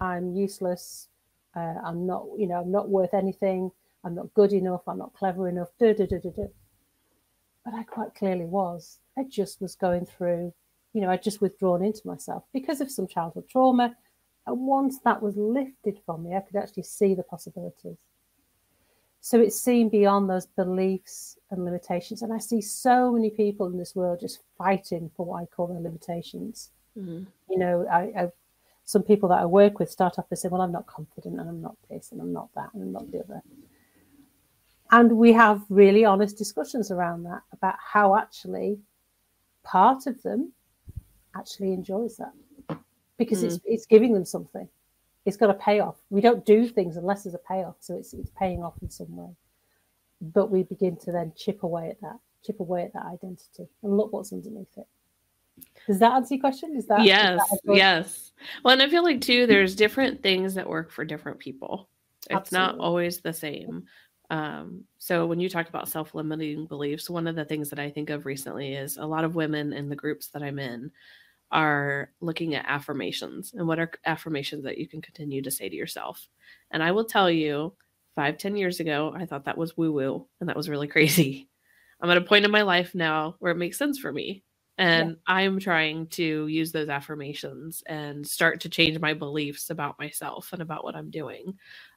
I'm 0.00 0.34
useless, 0.34 1.08
uh, 1.54 1.76
I'm 1.84 2.06
not, 2.06 2.26
you 2.36 2.46
know, 2.46 2.60
I'm 2.60 2.72
not 2.72 2.88
worth 2.88 3.14
anything, 3.14 3.70
I'm 4.02 4.14
not 4.14 4.34
good 4.34 4.52
enough, 4.52 4.82
I'm 4.86 4.98
not 4.98 5.14
clever 5.14 5.48
enough, 5.48 5.68
do, 5.78 5.94
do, 5.94 6.06
do, 6.06 6.18
do, 6.20 6.32
do. 6.34 6.48
But 7.64 7.74
I 7.74 7.84
quite 7.84 8.14
clearly 8.14 8.44
was. 8.44 8.98
I 9.16 9.24
just 9.24 9.60
was 9.60 9.74
going 9.74 10.06
through, 10.06 10.52
you 10.92 11.00
know, 11.00 11.10
I 11.10 11.16
just 11.16 11.40
withdrawn 11.40 11.84
into 11.84 12.06
myself 12.06 12.44
because 12.52 12.80
of 12.80 12.90
some 12.90 13.06
childhood 13.06 13.48
trauma. 13.48 13.96
And 14.46 14.66
once 14.66 14.98
that 15.04 15.22
was 15.22 15.36
lifted 15.36 15.98
from 16.04 16.24
me, 16.24 16.34
I 16.34 16.40
could 16.40 16.56
actually 16.56 16.82
see 16.82 17.14
the 17.14 17.22
possibilities. 17.22 17.96
So 19.24 19.40
it's 19.40 19.58
seen 19.58 19.88
beyond 19.88 20.28
those 20.28 20.44
beliefs 20.44 21.38
and 21.50 21.64
limitations. 21.64 22.20
And 22.20 22.30
I 22.30 22.36
see 22.36 22.60
so 22.60 23.10
many 23.10 23.30
people 23.30 23.68
in 23.68 23.78
this 23.78 23.96
world 23.96 24.20
just 24.20 24.40
fighting 24.58 25.10
for 25.16 25.24
what 25.24 25.42
I 25.42 25.46
call 25.46 25.66
their 25.66 25.80
limitations. 25.80 26.68
Mm-hmm. 26.94 27.22
You 27.48 27.58
know, 27.58 27.86
I, 27.90 28.00
I, 28.24 28.28
some 28.84 29.02
people 29.02 29.30
that 29.30 29.38
I 29.38 29.46
work 29.46 29.78
with 29.78 29.90
start 29.90 30.18
off 30.18 30.28
by 30.28 30.36
saying, 30.36 30.52
Well, 30.52 30.60
I'm 30.60 30.72
not 30.72 30.86
confident 30.86 31.40
and 31.40 31.48
I'm 31.48 31.62
not 31.62 31.74
this 31.88 32.12
and 32.12 32.20
I'm 32.20 32.34
not 32.34 32.50
that 32.54 32.68
and 32.74 32.82
I'm 32.82 32.92
not 32.92 33.10
the 33.10 33.20
other. 33.20 33.40
And 34.90 35.12
we 35.16 35.32
have 35.32 35.62
really 35.70 36.04
honest 36.04 36.36
discussions 36.36 36.90
around 36.90 37.22
that 37.22 37.40
about 37.50 37.76
how 37.82 38.16
actually 38.16 38.78
part 39.62 40.06
of 40.06 40.22
them 40.22 40.52
actually 41.34 41.72
enjoys 41.72 42.18
that 42.18 42.34
because 43.16 43.42
mm. 43.42 43.46
it's 43.46 43.58
it's 43.64 43.86
giving 43.86 44.12
them 44.12 44.26
something 44.26 44.68
it's 45.24 45.36
got 45.36 45.50
a 45.50 45.54
payoff. 45.54 45.96
We 46.10 46.20
don't 46.20 46.44
do 46.44 46.68
things 46.68 46.96
unless 46.96 47.24
there's 47.24 47.34
a 47.34 47.38
payoff. 47.38 47.76
So 47.80 47.96
it's 47.96 48.12
it's 48.14 48.30
paying 48.38 48.62
off 48.62 48.74
in 48.82 48.90
some 48.90 49.14
way. 49.16 49.30
But 50.20 50.50
we 50.50 50.62
begin 50.62 50.96
to 50.98 51.12
then 51.12 51.32
chip 51.36 51.62
away 51.62 51.90
at 51.90 52.00
that, 52.00 52.18
chip 52.44 52.60
away 52.60 52.84
at 52.84 52.92
that 52.94 53.06
identity, 53.06 53.68
and 53.82 53.96
look 53.96 54.12
what's 54.12 54.32
underneath 54.32 54.76
it. 54.76 54.86
Does 55.86 55.98
that 56.00 56.12
answer 56.12 56.34
your 56.34 56.40
question? 56.40 56.74
Is 56.76 56.86
that 56.86 57.04
yes, 57.04 57.40
is 57.52 57.60
that 57.64 57.76
yes. 57.76 58.32
Well, 58.64 58.72
and 58.72 58.82
I 58.82 58.88
feel 58.88 59.04
like 59.04 59.20
too, 59.20 59.46
there's 59.46 59.74
different 59.74 60.22
things 60.22 60.54
that 60.54 60.68
work 60.68 60.90
for 60.90 61.04
different 61.04 61.38
people. 61.38 61.88
It's 62.30 62.34
Absolutely. 62.34 62.78
not 62.78 62.84
always 62.84 63.20
the 63.20 63.32
same. 63.32 63.84
Um, 64.30 64.84
so 64.98 65.26
when 65.26 65.38
you 65.38 65.48
talk 65.48 65.68
about 65.68 65.88
self-limiting 65.88 66.66
beliefs, 66.66 67.10
one 67.10 67.26
of 67.26 67.36
the 67.36 67.44
things 67.44 67.70
that 67.70 67.78
I 67.78 67.90
think 67.90 68.10
of 68.10 68.24
recently 68.24 68.74
is 68.74 68.96
a 68.96 69.04
lot 69.04 69.24
of 69.24 69.34
women 69.34 69.72
in 69.72 69.88
the 69.88 69.96
groups 69.96 70.28
that 70.28 70.42
I'm 70.42 70.58
in 70.58 70.90
are 71.54 72.10
looking 72.20 72.54
at 72.54 72.66
affirmations 72.68 73.54
and 73.54 73.66
what 73.66 73.78
are 73.78 73.90
affirmations 74.04 74.64
that 74.64 74.76
you 74.76 74.88
can 74.88 75.00
continue 75.00 75.40
to 75.40 75.50
say 75.50 75.68
to 75.68 75.76
yourself. 75.76 76.28
And 76.70 76.82
I 76.82 76.90
will 76.90 77.04
tell 77.04 77.30
you, 77.30 77.72
five, 78.14 78.36
ten 78.36 78.56
years 78.56 78.80
ago, 78.80 79.14
I 79.16 79.24
thought 79.24 79.46
that 79.46 79.56
was 79.56 79.76
woo 79.76 79.92
woo 79.92 80.26
and 80.40 80.48
that 80.48 80.56
was 80.56 80.68
really 80.68 80.88
crazy. 80.94 81.48
I'm 82.00 82.10
at 82.10 82.16
a 82.18 82.22
point 82.22 82.44
in 82.44 82.50
my 82.50 82.62
life 82.62 82.94
now 82.94 83.36
where 83.38 83.52
it 83.52 83.56
makes 83.56 83.78
sense 83.78 83.98
for 83.98 84.12
me. 84.12 84.42
And 84.76 85.10
yeah. 85.10 85.16
I'm 85.28 85.60
trying 85.60 86.08
to 86.08 86.48
use 86.48 86.72
those 86.72 86.88
affirmations 86.88 87.84
and 87.86 88.26
start 88.26 88.60
to 88.62 88.68
change 88.68 88.98
my 88.98 89.14
beliefs 89.14 89.70
about 89.70 89.98
myself 90.00 90.52
and 90.52 90.60
about 90.60 90.82
what 90.82 90.96
I'm 90.96 91.10
doing. 91.10 91.54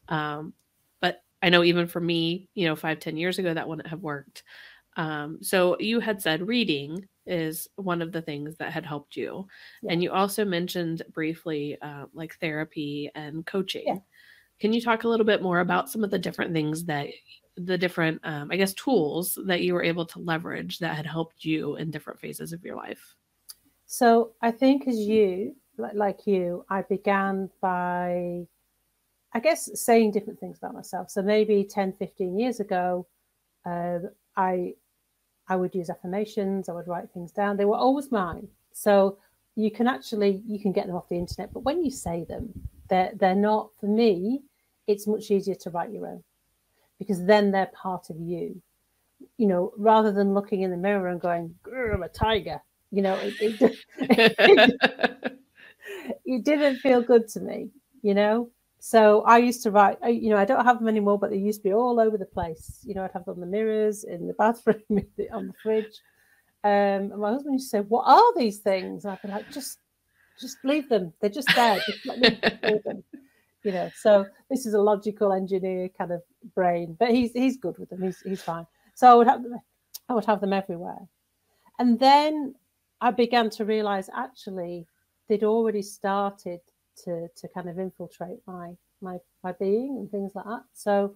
Um, 0.07 0.53
but 1.01 1.23
I 1.41 1.49
know 1.49 1.63
even 1.63 1.87
for 1.87 1.99
me, 1.99 2.47
you 2.53 2.67
know, 2.67 2.75
five, 2.75 2.99
ten 2.99 3.17
years 3.17 3.39
ago, 3.39 3.51
that 3.51 3.67
wouldn't 3.67 3.87
have 3.87 4.01
worked. 4.01 4.43
Um, 4.97 5.37
so 5.41 5.77
you 5.79 5.99
had 5.99 6.21
said 6.21 6.47
reading 6.47 7.07
is 7.27 7.67
one 7.75 8.01
of 8.01 8.11
the 8.11 8.21
things 8.21 8.55
that 8.57 8.73
had 8.73 8.85
helped 8.85 9.15
you. 9.15 9.47
Yeah. 9.83 9.93
And 9.93 10.03
you 10.03 10.11
also 10.11 10.43
mentioned 10.43 11.03
briefly 11.13 11.77
uh, 11.81 12.05
like 12.13 12.35
therapy 12.39 13.11
and 13.15 13.45
coaching. 13.45 13.83
Yeah. 13.85 13.97
Can 14.59 14.73
you 14.73 14.81
talk 14.81 15.03
a 15.03 15.07
little 15.07 15.25
bit 15.25 15.43
more 15.43 15.59
about 15.59 15.89
some 15.89 16.03
of 16.03 16.09
the 16.09 16.17
different 16.17 16.51
things 16.51 16.85
that 16.85 17.07
the 17.55 17.77
different, 17.77 18.19
um, 18.23 18.49
I 18.51 18.55
guess, 18.55 18.73
tools 18.73 19.37
that 19.45 19.61
you 19.61 19.73
were 19.73 19.83
able 19.83 20.05
to 20.07 20.19
leverage 20.19 20.79
that 20.79 20.95
had 20.95 21.05
helped 21.05 21.45
you 21.45 21.75
in 21.75 21.91
different 21.91 22.19
phases 22.19 22.53
of 22.53 22.63
your 22.63 22.75
life? 22.75 23.15
So 23.85 24.31
I 24.41 24.51
think 24.51 24.87
as 24.87 24.97
you, 24.97 25.55
like 25.77 26.25
you, 26.25 26.65
I 26.69 26.81
began 26.83 27.49
by, 27.61 28.47
I 29.33 29.39
guess, 29.39 29.69
saying 29.79 30.11
different 30.11 30.39
things 30.39 30.57
about 30.57 30.73
myself. 30.73 31.09
So 31.11 31.21
maybe 31.21 31.63
10, 31.63 31.93
15 31.93 32.39
years 32.39 32.59
ago, 32.59 33.07
uh, 33.65 33.99
I 34.35 34.73
I 35.49 35.55
would 35.55 35.75
use 35.75 35.89
affirmations, 35.89 36.69
I 36.69 36.73
would 36.73 36.87
write 36.87 37.11
things 37.11 37.31
down. 37.31 37.57
They 37.57 37.65
were 37.65 37.77
always 37.77 38.11
mine. 38.11 38.47
So 38.73 39.17
you 39.55 39.71
can 39.71 39.87
actually 39.87 40.43
you 40.45 40.59
can 40.59 40.71
get 40.71 40.87
them 40.87 40.95
off 40.95 41.09
the 41.09 41.17
internet, 41.17 41.53
but 41.53 41.61
when 41.63 41.83
you 41.83 41.91
say 41.91 42.25
them, 42.25 42.69
they're 42.89 43.11
they're 43.15 43.35
not 43.35 43.71
for 43.79 43.87
me, 43.87 44.41
it's 44.87 45.07
much 45.07 45.31
easier 45.31 45.55
to 45.55 45.69
write 45.71 45.91
your 45.91 46.07
own 46.07 46.23
because 46.99 47.25
then 47.25 47.51
they're 47.51 47.71
part 47.73 48.09
of 48.09 48.17
you. 48.19 48.61
You 49.37 49.47
know, 49.47 49.73
rather 49.77 50.11
than 50.11 50.33
looking 50.33 50.61
in 50.61 50.71
the 50.71 50.77
mirror 50.77 51.07
and 51.09 51.21
going, 51.21 51.55
I'm 51.67 52.03
a 52.03 52.09
tiger, 52.09 52.61
you 52.91 53.01
know, 53.01 53.15
it, 53.15 53.35
it, 53.41 53.79
it, 53.99 55.39
it 56.25 56.43
didn't 56.45 56.77
feel 56.77 57.01
good 57.01 57.27
to 57.29 57.39
me, 57.39 57.71
you 58.01 58.13
know. 58.13 58.51
So 58.87 59.21
I 59.23 59.39
used 59.39 59.63
to 59.63 59.71
write, 59.71 59.97
you 60.07 60.29
know, 60.29 60.37
I 60.37 60.45
don't 60.45 60.63
have 60.63 60.79
them 60.79 60.87
anymore, 60.87 61.19
but 61.19 61.29
they 61.29 61.35
used 61.35 61.59
to 61.59 61.63
be 61.67 61.73
all 61.73 61.99
over 61.99 62.17
the 62.17 62.25
place. 62.25 62.79
You 62.85 62.93
know, 62.93 63.03
I'd 63.03 63.11
have 63.11 63.25
them 63.25 63.33
on 63.33 63.41
the 63.41 63.45
mirrors, 63.45 64.05
in 64.05 64.27
the 64.27 64.33
bathroom, 64.33 64.81
on 65.33 65.47
the 65.47 65.53
fridge. 65.61 65.99
Um, 66.63 67.11
and 67.11 67.17
my 67.17 67.31
husband 67.31 67.55
used 67.55 67.65
to 67.65 67.69
say, 67.69 67.81
"What 67.81 68.05
are 68.07 68.33
these 68.37 68.59
things?" 68.59 69.03
And 69.03 69.11
I'd 69.11 69.21
be 69.21 69.27
like, 69.27 69.51
"Just, 69.51 69.79
just 70.39 70.55
leave 70.63 70.87
them. 70.87 71.11
They're 71.19 71.29
just 71.29 71.53
there. 71.53 71.81
Just 71.85 72.05
let 72.05 72.19
me 72.19 72.79
them." 72.85 73.03
You 73.63 73.73
know. 73.73 73.91
So 73.93 74.25
this 74.49 74.65
is 74.65 74.73
a 74.73 74.79
logical 74.81 75.33
engineer 75.33 75.89
kind 75.89 76.13
of 76.13 76.21
brain, 76.55 76.95
but 76.97 77.09
he's 77.09 77.33
he's 77.33 77.57
good 77.57 77.77
with 77.77 77.89
them. 77.89 78.03
He's 78.03 78.21
he's 78.21 78.41
fine. 78.41 78.67
So 78.95 79.11
I 79.11 79.15
would 79.15 79.27
have 79.27 79.43
them. 79.43 79.59
I 80.07 80.13
would 80.13 80.25
have 80.25 80.39
them 80.39 80.53
everywhere, 80.53 81.09
and 81.77 81.99
then 81.99 82.55
I 83.01 83.11
began 83.11 83.49
to 83.49 83.65
realize 83.65 84.09
actually 84.15 84.87
they'd 85.27 85.43
already 85.43 85.81
started 85.81 86.61
to 87.05 87.27
to 87.35 87.47
kind 87.49 87.69
of 87.69 87.79
infiltrate 87.79 88.39
my 88.47 88.75
my 89.01 89.17
my 89.43 89.51
being 89.53 89.97
and 89.97 90.09
things 90.09 90.33
like 90.35 90.45
that. 90.45 90.63
So 90.73 91.15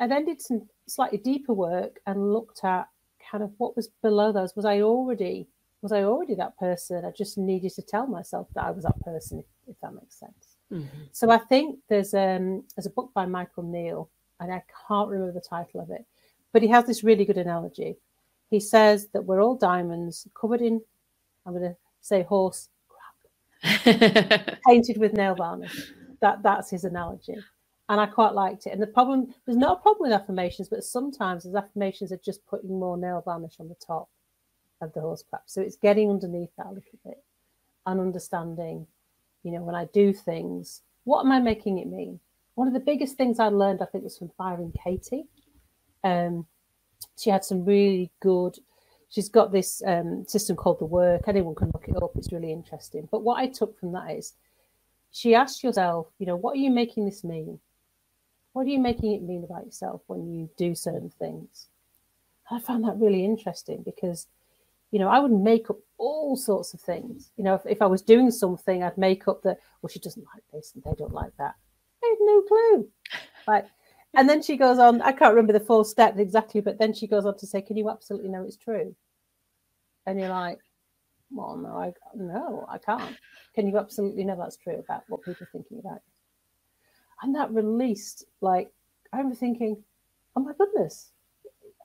I 0.00 0.06
then 0.06 0.24
did 0.24 0.40
some 0.40 0.68
slightly 0.86 1.18
deeper 1.18 1.52
work 1.52 2.00
and 2.06 2.32
looked 2.32 2.64
at 2.64 2.88
kind 3.30 3.42
of 3.42 3.52
what 3.58 3.76
was 3.76 3.88
below 4.02 4.32
those. 4.32 4.56
Was 4.56 4.64
I 4.64 4.80
already 4.80 5.46
was 5.82 5.92
I 5.92 6.02
already 6.02 6.34
that 6.36 6.58
person? 6.58 7.04
I 7.04 7.10
just 7.10 7.36
needed 7.36 7.74
to 7.74 7.82
tell 7.82 8.06
myself 8.06 8.48
that 8.54 8.64
I 8.64 8.70
was 8.70 8.84
that 8.84 8.98
person, 9.00 9.40
if, 9.40 9.44
if 9.68 9.80
that 9.82 9.94
makes 9.94 10.18
sense. 10.18 10.56
Mm-hmm. 10.72 11.04
So 11.12 11.30
I 11.30 11.38
think 11.38 11.78
there's 11.88 12.14
um 12.14 12.64
there's 12.74 12.86
a 12.86 12.90
book 12.90 13.10
by 13.14 13.26
Michael 13.26 13.64
Neill, 13.64 14.08
and 14.40 14.52
I 14.52 14.62
can't 14.88 15.10
remember 15.10 15.32
the 15.32 15.40
title 15.40 15.80
of 15.80 15.90
it, 15.90 16.04
but 16.52 16.62
he 16.62 16.68
has 16.68 16.86
this 16.86 17.04
really 17.04 17.24
good 17.24 17.38
analogy. 17.38 17.96
He 18.50 18.60
says 18.60 19.08
that 19.08 19.24
we're 19.24 19.42
all 19.42 19.56
diamonds 19.56 20.26
covered 20.38 20.60
in, 20.62 20.80
I'm 21.44 21.52
going 21.52 21.70
to 21.70 21.76
say 22.00 22.22
horse 22.22 22.68
painted 24.66 24.98
with 24.98 25.14
nail 25.14 25.36
varnish. 25.36 25.92
That 26.22 26.42
that's 26.42 26.70
his 26.70 26.84
analogy, 26.84 27.36
and 27.88 28.00
I 28.00 28.06
quite 28.06 28.34
liked 28.34 28.66
it. 28.66 28.72
And 28.72 28.82
the 28.82 28.86
problem 28.88 29.34
there's 29.46 29.58
not 29.58 29.78
a 29.78 29.82
problem 29.82 30.10
with 30.10 30.20
affirmations, 30.20 30.68
but 30.68 30.84
sometimes 30.84 31.44
those 31.44 31.54
affirmations 31.56 32.12
are 32.12 32.20
just 32.24 32.46
putting 32.46 32.78
more 32.78 32.96
nail 32.98 33.22
varnish 33.24 33.54
on 33.60 33.68
the 33.68 33.76
top 33.86 34.08
of 34.82 34.92
the 34.94 35.00
horse 35.02 35.24
crap. 35.28 35.42
So 35.46 35.62
it's 35.62 35.76
getting 35.76 36.10
underneath 36.10 36.50
that 36.58 36.66
a 36.66 36.70
little 36.70 37.00
bit 37.04 37.24
and 37.86 38.00
understanding. 38.00 38.86
You 39.44 39.52
know, 39.52 39.62
when 39.62 39.74
I 39.76 39.86
do 39.94 40.12
things, 40.12 40.82
what 41.04 41.24
am 41.24 41.32
I 41.32 41.40
making 41.40 41.78
it 41.78 41.88
mean? 41.88 42.20
One 42.56 42.68
of 42.68 42.74
the 42.74 42.80
biggest 42.80 43.16
things 43.16 43.40
I 43.40 43.48
learned, 43.48 43.82
I 43.82 43.86
think, 43.86 44.04
was 44.04 44.18
from 44.18 44.32
Byron 44.38 44.72
Katie. 44.84 45.24
Um, 46.04 46.46
she 47.18 47.30
had 47.30 47.44
some 47.44 47.64
really 47.64 48.12
good 48.20 48.58
she's 49.10 49.28
got 49.28 49.52
this 49.52 49.82
um, 49.86 50.24
system 50.26 50.56
called 50.56 50.78
the 50.78 50.84
work. 50.84 51.22
Anyone 51.26 51.54
can 51.54 51.70
look 51.72 51.86
it 51.88 52.02
up. 52.02 52.12
It's 52.16 52.32
really 52.32 52.52
interesting. 52.52 53.08
But 53.10 53.22
what 53.22 53.38
i 53.38 53.46
took 53.46 53.78
from 53.78 53.92
that 53.92 54.10
is 54.10 54.34
she 55.10 55.34
asked 55.34 55.62
yourself 55.62 56.08
you 56.18 56.26
know 56.26 56.36
what 56.36 56.54
are 56.56 56.60
you 56.60 56.70
making 56.70 57.04
this 57.04 57.24
mean? 57.24 57.58
What 58.52 58.66
are 58.66 58.70
you 58.70 58.78
making 58.78 59.12
it 59.12 59.22
mean 59.22 59.44
about 59.44 59.64
yourself 59.64 60.02
when 60.06 60.32
you 60.32 60.48
do 60.56 60.74
certain 60.74 61.10
things? 61.18 61.68
I 62.50 62.60
found 62.60 62.84
that 62.84 62.98
really 62.98 63.24
interesting 63.24 63.82
because 63.84 64.26
you 64.90 64.98
know 64.98 65.08
i 65.08 65.18
would 65.18 65.32
make 65.32 65.70
up 65.70 65.78
all 65.98 66.36
sorts 66.36 66.74
of 66.74 66.80
things. 66.80 67.30
You 67.36 67.44
know 67.44 67.54
if, 67.54 67.62
if 67.66 67.82
i 67.82 67.86
was 67.86 68.02
doing 68.02 68.30
something 68.30 68.82
i'd 68.82 68.98
make 68.98 69.28
up 69.28 69.42
that 69.42 69.58
well 69.80 69.90
she 69.90 69.98
doesn't 69.98 70.26
like 70.34 70.44
this 70.52 70.72
and 70.74 70.84
they 70.84 70.96
don't 70.96 71.12
like 71.12 71.36
that. 71.38 71.54
I 72.02 72.08
had 72.08 72.18
no 72.20 72.42
clue. 72.42 72.88
Like 73.46 73.66
and 74.16 74.28
then 74.28 74.42
she 74.42 74.56
goes 74.56 74.78
on, 74.78 75.02
I 75.02 75.12
can't 75.12 75.34
remember 75.34 75.52
the 75.52 75.64
full 75.64 75.84
steps 75.84 76.18
exactly, 76.18 76.60
but 76.60 76.78
then 76.78 76.92
she 76.92 77.06
goes 77.06 77.26
on 77.26 77.36
to 77.38 77.46
say, 77.46 77.62
Can 77.62 77.76
you 77.76 77.90
absolutely 77.90 78.28
know 78.28 78.44
it's 78.44 78.56
true? 78.56 78.94
And 80.06 80.18
you're 80.20 80.28
like, 80.28 80.58
Well, 81.30 81.56
no, 81.56 81.76
I 81.76 81.92
no, 82.14 82.66
I 82.68 82.78
can't. 82.78 83.16
Can 83.54 83.66
you 83.66 83.78
absolutely 83.78 84.24
know 84.24 84.36
that's 84.36 84.56
true 84.56 84.78
about 84.78 85.04
what 85.08 85.22
people 85.22 85.44
are 85.44 85.50
thinking 85.52 85.78
about? 85.78 86.00
And 87.22 87.34
that 87.34 87.52
released, 87.52 88.24
like, 88.40 88.70
I 89.12 89.18
remember 89.18 89.36
thinking, 89.36 89.82
Oh 90.36 90.40
my 90.40 90.52
goodness, 90.58 91.10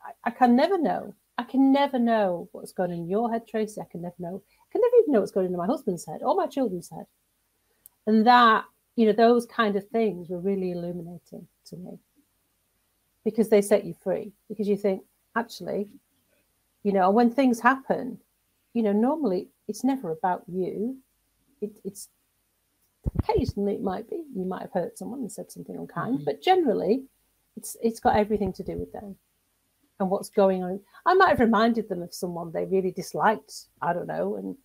I, 0.06 0.12
I 0.26 0.32
can 0.32 0.56
never 0.56 0.78
know. 0.78 1.14
I 1.38 1.44
can 1.44 1.72
never 1.72 1.98
know 1.98 2.50
what's 2.52 2.74
going 2.74 2.92
on 2.92 2.98
in 2.98 3.08
your 3.08 3.32
head, 3.32 3.48
Tracy. 3.48 3.80
I 3.80 3.86
can 3.90 4.02
never 4.02 4.16
know. 4.20 4.42
I 4.46 4.68
can 4.72 4.82
never 4.82 4.96
even 5.02 5.14
know 5.14 5.22
what's 5.22 5.32
going 5.32 5.48
on 5.48 5.54
in 5.54 5.58
my 5.58 5.66
husband's 5.66 6.06
head 6.06 6.22
or 6.22 6.36
my 6.36 6.48
children's 6.48 6.90
head. 6.90 7.06
And 8.06 8.28
that, 8.28 8.66
you 8.96 9.06
know, 9.06 9.14
those 9.14 9.46
kind 9.46 9.76
of 9.78 9.88
things 9.88 10.30
were 10.30 10.40
really 10.40 10.72
illuminating 10.72 11.48
to 11.68 11.78
me 11.78 12.00
because 13.26 13.50
they 13.50 13.62
set 13.62 13.86
you 13.86 13.94
free 13.94 14.32
because 14.48 14.68
you 14.68 14.78
think 14.78 15.04
actually 15.36 15.88
you 16.84 16.92
know 16.94 17.10
when 17.12 17.30
things 17.30 17.60
happen 17.60 18.18
you 18.74 18.82
know 18.84 18.92
normally 18.94 19.50
it's 19.68 19.84
never 19.84 20.12
about 20.12 20.44
you 20.48 20.98
it, 21.62 21.72
it's 21.84 22.10
occasionally 23.18 23.76
it 23.76 23.82
might 23.82 24.10
be 24.10 24.24
you 24.36 24.46
might 24.46 24.62
have 24.62 24.72
hurt 24.74 24.98
someone 24.98 25.20
and 25.20 25.32
said 25.32 25.52
something 25.52 25.76
unkind, 25.76 26.20
Mhm. 26.20 26.26
but 26.26 26.42
generally 26.42 27.08
it's 27.56 27.76
it's 27.82 28.00
got 28.00 28.16
everything 28.16 28.54
to 28.54 28.64
do 28.64 28.78
with 28.78 28.92
them 28.92 29.18
and 30.00 30.10
what's 30.10 30.30
going 30.30 30.64
on. 30.64 30.80
I 31.06 31.14
might 31.14 31.30
have 31.30 31.40
reminded 31.40 31.90
them 31.90 32.02
of 32.02 32.14
someone 32.14 32.52
they 32.52 32.66
really 32.66 32.92
disliked, 32.92 33.68
I 33.82 33.94
don't 33.94 34.08
know, 34.08 34.36
and 34.36 34.58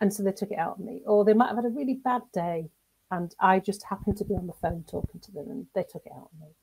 and 0.00 0.12
so 0.12 0.22
they 0.22 0.32
took 0.32 0.50
it 0.50 0.58
out 0.58 0.78
on 0.78 0.84
me. 0.84 1.02
Or 1.06 1.24
they 1.24 1.32
might 1.34 1.48
have 1.48 1.56
had 1.56 1.64
a 1.66 1.70
really 1.70 1.94
bad 1.94 2.22
day 2.32 2.70
and 3.10 3.34
I 3.38 3.60
just 3.60 3.82
happened 3.84 4.16
to 4.18 4.24
be 4.24 4.34
on 4.34 4.46
the 4.46 4.52
phone 4.54 4.84
talking 4.84 5.20
to 5.20 5.30
them 5.30 5.50
and 5.50 5.66
they 5.74 5.84
took 5.84 6.04
it 6.06 6.12
out 6.12 6.30
on 6.32 6.40
me. 6.40 6.54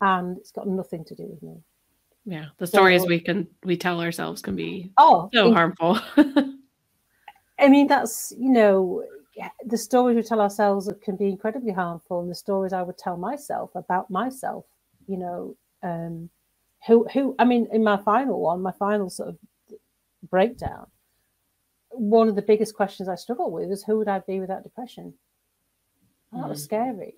And 0.00 0.36
it's 0.38 0.52
got 0.52 0.68
nothing 0.68 1.04
to 1.06 1.14
do 1.14 1.24
with 1.26 1.42
me. 1.42 1.56
Yeah. 2.24 2.46
The 2.58 2.66
stories 2.66 3.02
So- 3.02 3.08
we 3.08 3.20
can 3.20 3.48
we 3.64 3.76
tell 3.76 4.00
ourselves 4.00 4.42
can 4.42 4.54
be 4.56 4.90
Oh, 4.98 5.28
so 5.32 5.48
in- 5.48 5.54
harmful. 5.54 5.98
I 7.58 7.68
mean, 7.68 7.88
that's, 7.88 8.32
you 8.38 8.50
know, 8.50 9.02
the 9.64 9.76
stories 9.78 10.14
we 10.16 10.22
tell 10.22 10.40
ourselves 10.40 10.88
can 11.02 11.16
be 11.16 11.26
incredibly 11.28 11.72
harmful. 11.72 12.20
And 12.20 12.30
the 12.30 12.34
stories 12.34 12.72
I 12.72 12.82
would 12.82 12.98
tell 12.98 13.16
myself 13.16 13.70
about 13.74 14.10
myself, 14.10 14.64
you 15.08 15.16
know, 15.16 15.56
um, 15.82 16.30
who, 16.86 17.04
who, 17.12 17.34
I 17.38 17.44
mean, 17.44 17.66
in 17.72 17.82
my 17.82 17.96
final 17.96 18.40
one, 18.40 18.62
my 18.62 18.70
final 18.72 19.10
sort 19.10 19.30
of 19.30 19.38
breakdown, 20.30 20.86
one 21.90 22.28
of 22.28 22.36
the 22.36 22.42
biggest 22.42 22.74
questions 22.76 23.08
I 23.08 23.16
struggled 23.16 23.52
with 23.52 23.70
is 23.72 23.82
who 23.82 23.98
would 23.98 24.08
I 24.08 24.20
be 24.20 24.38
without 24.38 24.62
depression? 24.62 25.14
And 26.32 26.42
that 26.42 26.48
was 26.48 26.60
Mhm. 26.60 26.64
scary. 26.64 27.14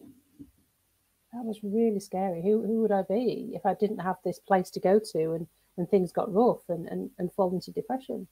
That 1.32 1.44
was 1.44 1.60
really 1.62 2.00
scary. 2.00 2.42
Who, 2.42 2.62
who 2.62 2.80
would 2.82 2.90
I 2.92 3.02
be 3.02 3.52
if 3.54 3.64
I 3.64 3.74
didn't 3.74 3.98
have 3.98 4.16
this 4.24 4.38
place 4.38 4.70
to 4.70 4.80
go 4.80 4.98
to 5.12 5.32
and, 5.32 5.46
and 5.76 5.88
things 5.88 6.12
got 6.12 6.32
rough 6.32 6.68
and, 6.68 6.88
and, 6.88 7.10
and 7.18 7.32
fall 7.32 7.52
into 7.52 7.70
depression? 7.70 8.26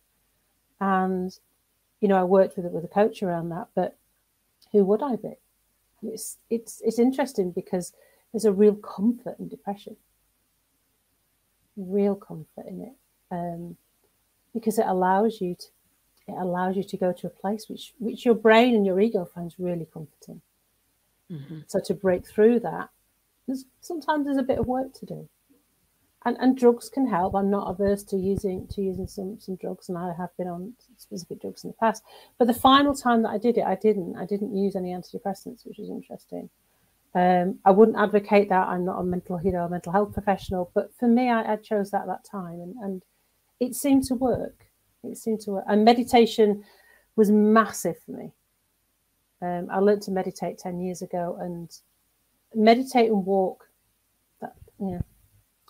And 0.81 1.37
you 2.01 2.09
know, 2.09 2.17
I 2.17 2.25
worked 2.25 2.57
with 2.57 2.67
with 2.67 2.85
a 2.85 2.89
coach 2.89 3.23
around 3.23 3.49
that, 3.51 3.69
but 3.75 3.97
who 4.73 4.85
would 4.85 5.03
I 5.03 5.17
be? 5.17 5.35
It's 6.03 6.39
it's 6.49 6.81
it's 6.85 6.99
interesting 6.99 7.51
because 7.51 7.93
there's 8.33 8.45
a 8.45 8.53
real 8.53 8.75
comfort 8.75 9.37
in 9.39 9.49
depression, 9.49 9.97
real 11.77 12.15
comfort 12.15 12.67
in 12.67 12.83
it, 12.83 12.95
um, 13.31 13.77
because 14.55 14.79
it 14.79 14.87
allows 14.87 15.41
you 15.41 15.57
to 15.57 15.67
it 16.29 16.37
allows 16.39 16.77
you 16.77 16.85
to 16.85 16.97
go 16.97 17.13
to 17.13 17.27
a 17.27 17.31
place 17.31 17.69
which 17.69 17.95
which 17.99 18.25
your 18.25 18.35
brain 18.35 18.75
and 18.75 18.87
your 18.87 19.01
ego 19.01 19.25
finds 19.25 19.59
really 19.59 19.87
comforting. 19.93 20.41
Mhm. 21.31 21.65
So 21.67 21.81
to 21.81 21.95
break 21.95 22.27
through 22.27 22.61
that, 22.61 22.91
there's 23.47 23.65
sometimes 23.81 24.27
there's 24.27 24.39
a 24.39 24.43
bit 24.43 24.59
of 24.59 24.67
work 24.67 24.93
to 24.95 25.07
do. 25.07 25.29
And 26.25 26.37
and 26.41 26.57
drugs 26.57 26.89
can 26.89 27.07
help. 27.07 27.35
I'm 27.35 27.51
not 27.51 27.71
averse 27.71 28.03
to 28.05 28.17
using 28.17 28.67
to 28.69 28.83
using 28.83 29.07
some 29.07 29.39
some 29.41 29.57
drugs, 29.57 29.89
and 29.89 29.97
I 29.97 30.13
have 30.15 30.37
been 30.37 30.49
on 30.49 30.75
specific 30.97 31.41
drugs 31.41 31.65
in 31.65 31.71
the 31.71 31.77
past. 31.77 32.03
But 32.39 32.47
the 32.49 32.55
final 32.55 32.95
time 32.95 33.23
that 33.23 33.31
I 33.31 33.39
did 33.39 33.57
it, 33.57 33.65
I 33.65 33.77
didn't. 33.77 34.17
I 34.17 34.27
didn't 34.27 34.55
use 34.57 34.75
any 34.77 34.91
antidepressants, 34.93 35.65
which 35.67 35.79
was 35.79 35.91
interesting. 35.91 36.51
Um, 37.15 37.59
I 37.65 37.71
wouldn't 37.71 37.97
advocate 37.97 38.49
that. 38.51 38.69
I'm 38.69 38.85
not 38.85 39.01
a 39.01 39.05
mental, 39.05 39.41
you 39.43 39.53
know, 39.53 39.65
a 39.65 39.69
mental 39.69 39.93
health 39.93 40.13
professional, 40.13 40.71
but 40.75 40.93
for 40.99 41.09
me, 41.09 41.31
I, 41.31 41.55
I 41.55 41.57
chose 41.57 41.91
that 41.91 42.03
at 42.03 42.07
that 42.09 42.25
time, 42.25 42.61
and, 42.61 42.75
and 42.83 43.03
it 43.61 43.75
seemed 43.75 44.05
to 44.05 44.15
work. 44.15 44.67
It 45.05 45.17
seemed 45.17 45.41
to 45.43 45.53
work. 45.53 45.65
And 45.69 45.85
meditation 45.85 46.65
was 47.17 47.31
massive 47.31 47.97
for 48.05 48.13
me. 48.13 48.33
Um, 49.41 49.69
I 49.71 49.79
learned 49.79 50.03
to 50.03 50.11
meditate 50.11 50.59
ten 50.59 50.81
years 50.81 51.03
ago, 51.03 51.39
and 51.41 51.71
meditate 52.55 53.11
and 53.11 53.25
walk. 53.25 53.69
That 54.41 54.55
yeah, 54.81 55.01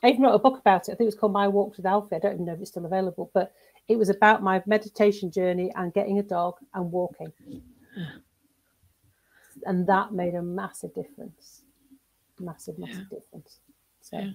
I 0.02 0.08
even 0.08 0.22
wrote 0.22 0.34
a 0.34 0.38
book 0.38 0.58
about 0.58 0.88
it. 0.88 0.92
I 0.92 0.94
think 0.94 1.02
it 1.02 1.04
was 1.06 1.14
called 1.14 1.32
My 1.32 1.48
Walks 1.48 1.76
with 1.76 1.86
Alfie. 1.86 2.16
I 2.16 2.18
don't 2.18 2.34
even 2.34 2.46
know 2.46 2.52
if 2.52 2.60
it's 2.60 2.70
still 2.70 2.86
available, 2.86 3.30
but 3.34 3.52
it 3.88 3.98
was 3.98 4.10
about 4.10 4.42
my 4.42 4.62
meditation 4.66 5.30
journey 5.30 5.72
and 5.74 5.92
getting 5.92 6.18
a 6.18 6.22
dog 6.22 6.54
and 6.74 6.92
walking. 6.92 7.32
And 9.64 9.86
that 9.86 10.12
made 10.12 10.34
a 10.34 10.42
massive 10.42 10.94
difference. 10.94 11.62
Massive, 12.38 12.78
massive 12.78 13.10
difference. 13.10 13.58
So 14.02 14.18
Yeah. 14.18 14.30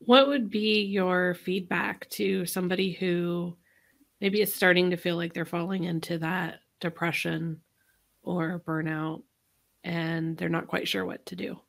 What 0.00 0.28
would 0.28 0.48
be 0.50 0.82
your 0.82 1.34
feedback 1.34 2.08
to 2.10 2.46
somebody 2.46 2.92
who 2.92 3.56
maybe 4.20 4.40
is 4.40 4.54
starting 4.54 4.90
to 4.90 4.96
feel 4.96 5.16
like 5.16 5.32
they're 5.32 5.44
falling 5.44 5.84
into 5.84 6.18
that 6.18 6.60
depression 6.80 7.60
or 8.22 8.62
burnout 8.66 9.22
and 9.84 10.36
they're 10.36 10.48
not 10.48 10.68
quite 10.68 10.88
sure 10.88 11.04
what 11.04 11.24
to 11.26 11.36
do? 11.36 11.60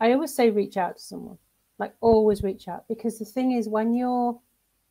I 0.00 0.12
always 0.12 0.34
say 0.34 0.50
reach 0.50 0.76
out 0.76 0.96
to 0.96 1.02
someone. 1.02 1.38
Like 1.78 1.94
always 2.00 2.42
reach 2.42 2.68
out. 2.68 2.86
Because 2.88 3.18
the 3.18 3.24
thing 3.24 3.52
is 3.52 3.68
when 3.68 3.94
your 3.94 4.40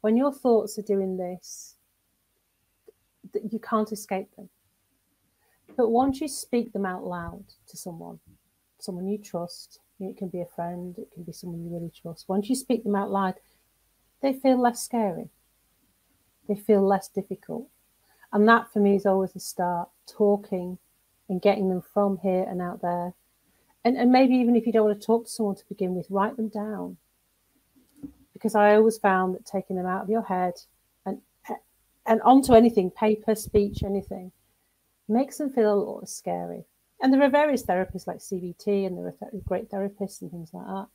when 0.02 0.18
your 0.18 0.34
thoughts 0.34 0.78
are 0.78 0.84
doing 0.84 1.18
this, 1.18 1.76
th- 3.32 3.46
you 3.52 3.60
can't 3.60 3.92
escape 3.92 4.36
them. 4.36 4.50
But 5.78 5.90
once 5.90 6.22
you 6.22 6.28
speak 6.28 6.74
them 6.74 6.86
out 6.86 7.06
loud 7.06 7.46
to 7.68 7.78
someone, 7.78 8.20
someone 8.80 9.08
you 9.08 9.18
trust, 9.18 9.80
it 10.00 10.18
can 10.18 10.28
be 10.28 10.42
a 10.42 10.46
friend, 10.46 10.96
it 10.98 11.12
can 11.14 11.24
be 11.24 11.32
someone 11.32 11.64
you 11.64 11.74
really 11.74 11.92
trust. 11.92 12.28
Once 12.28 12.50
you 12.50 12.56
speak 12.56 12.84
them 12.84 12.96
out 12.96 13.10
loud, 13.10 13.36
they 14.22 14.34
feel 14.34 14.62
less 14.62 14.84
scary. 14.84 15.30
They 16.48 16.56
feel 16.56 16.86
less 16.86 17.08
difficult. 17.08 17.70
And 18.34 18.48
that 18.50 18.74
for 18.74 18.80
me 18.80 18.96
is 18.96 19.06
always 19.06 19.32
the 19.32 19.40
start, 19.40 19.90
talking 20.08 20.80
and 21.30 21.42
getting 21.42 21.70
them 21.70 21.82
from 21.82 22.18
here 22.18 22.46
and 22.50 22.62
out 22.62 22.82
there. 22.82 23.14
And, 23.86 23.96
and 23.96 24.12
maybe 24.12 24.36
even 24.36 24.56
if 24.56 24.66
you 24.66 24.74
don't 24.74 24.88
want 24.88 25.00
to 25.00 25.06
talk 25.06 25.26
to 25.26 25.32
someone 25.32 25.56
to 25.56 25.70
begin 25.70 25.96
with, 25.96 26.08
write 26.10 26.36
them 26.36 26.50
down. 26.50 26.98
Because 28.34 28.56
I 28.56 28.76
always 28.76 28.98
found 28.98 29.36
that 29.36 29.46
taking 29.46 29.76
them 29.76 29.86
out 29.86 30.04
of 30.04 30.10
your 30.10 30.24
head 30.24 30.54
and 31.06 31.22
and 32.06 32.22
onto 32.24 32.54
anything, 32.54 32.92
paper, 32.92 33.36
speech, 33.36 33.84
anything, 33.84 34.32
makes 35.08 35.38
them 35.38 35.50
feel 35.50 35.74
a 35.74 35.78
little 35.78 36.06
scary. 36.06 36.66
And 37.02 37.14
there 37.14 37.22
are 37.22 37.30
various 37.30 37.64
therapists 37.64 38.08
like 38.08 38.18
CBT, 38.18 38.86
and 38.88 38.98
there 38.98 39.08
are 39.08 39.30
th- 39.30 39.44
great 39.46 39.70
therapists 39.70 40.22
and 40.22 40.32
things 40.32 40.54
like 40.54 40.66
that. 40.66 40.88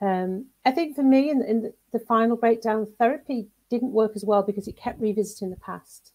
Um, 0.00 0.46
I 0.64 0.70
think 0.70 0.94
for 0.94 1.02
me, 1.02 1.30
in, 1.30 1.42
in 1.42 1.62
the, 1.62 1.74
the 1.92 1.98
final 1.98 2.36
breakdown, 2.36 2.86
therapy 2.98 3.48
didn't 3.68 3.92
work 3.92 4.12
as 4.14 4.24
well 4.24 4.42
because 4.42 4.68
it 4.68 4.76
kept 4.76 5.00
revisiting 5.00 5.50
the 5.50 5.56
past. 5.56 6.12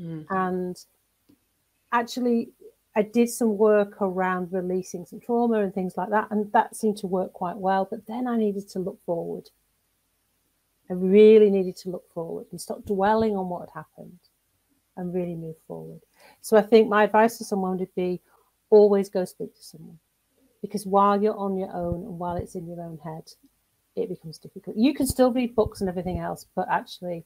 Mm. 0.00 0.26
And 0.30 0.84
actually, 1.92 2.50
I 2.96 3.02
did 3.02 3.28
some 3.28 3.56
work 3.56 4.00
around 4.00 4.52
releasing 4.52 5.04
some 5.04 5.20
trauma 5.20 5.60
and 5.60 5.74
things 5.74 5.96
like 5.96 6.10
that, 6.10 6.28
and 6.30 6.50
that 6.52 6.76
seemed 6.76 6.96
to 6.98 7.06
work 7.06 7.32
quite 7.32 7.56
well. 7.56 7.86
But 7.90 8.06
then 8.06 8.26
I 8.26 8.36
needed 8.36 8.68
to 8.70 8.78
look 8.78 8.98
forward. 9.04 9.50
I 10.90 10.92
really 10.92 11.50
needed 11.50 11.76
to 11.78 11.90
look 11.90 12.10
forward 12.12 12.46
and 12.50 12.60
stop 12.60 12.84
dwelling 12.84 13.36
on 13.36 13.48
what 13.48 13.60
had 13.60 13.70
happened 13.74 14.18
and 14.96 15.14
really 15.14 15.34
move 15.34 15.56
forward. 15.66 16.00
So 16.40 16.56
I 16.56 16.62
think 16.62 16.88
my 16.88 17.04
advice 17.04 17.38
to 17.38 17.44
someone 17.44 17.78
would 17.78 17.94
be 17.94 18.20
always 18.70 19.08
go 19.08 19.24
speak 19.24 19.54
to 19.56 19.62
someone 19.62 19.98
because 20.60 20.86
while 20.86 21.20
you're 21.20 21.36
on 21.36 21.56
your 21.56 21.74
own 21.74 22.04
and 22.04 22.18
while 22.18 22.36
it's 22.36 22.54
in 22.54 22.66
your 22.66 22.80
own 22.80 22.98
head, 23.02 23.30
it 23.96 24.08
becomes 24.08 24.38
difficult. 24.38 24.76
You 24.76 24.94
can 24.94 25.06
still 25.06 25.32
read 25.32 25.54
books 25.54 25.80
and 25.80 25.88
everything 25.88 26.18
else, 26.18 26.46
but 26.54 26.68
actually, 26.70 27.24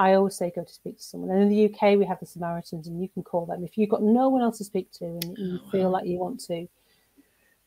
I 0.00 0.14
always 0.14 0.34
say 0.34 0.50
go 0.54 0.64
to 0.64 0.72
speak 0.72 0.96
to 0.96 1.02
someone. 1.02 1.30
And 1.30 1.42
in 1.42 1.48
the 1.50 1.64
UK, 1.66 1.98
we 1.98 2.06
have 2.06 2.20
the 2.20 2.26
Samaritans, 2.26 2.86
and 2.86 3.02
you 3.02 3.08
can 3.08 3.22
call 3.22 3.44
them 3.46 3.62
if 3.64 3.76
you've 3.76 3.90
got 3.90 4.02
no 4.02 4.28
one 4.30 4.40
else 4.42 4.58
to 4.58 4.64
speak 4.64 4.90
to 4.92 5.04
and 5.04 5.36
you 5.38 5.60
Oh, 5.62 5.70
feel 5.70 5.84
wow. 5.88 5.90
like 5.90 6.06
you 6.06 6.18
want 6.18 6.40
to. 6.46 6.66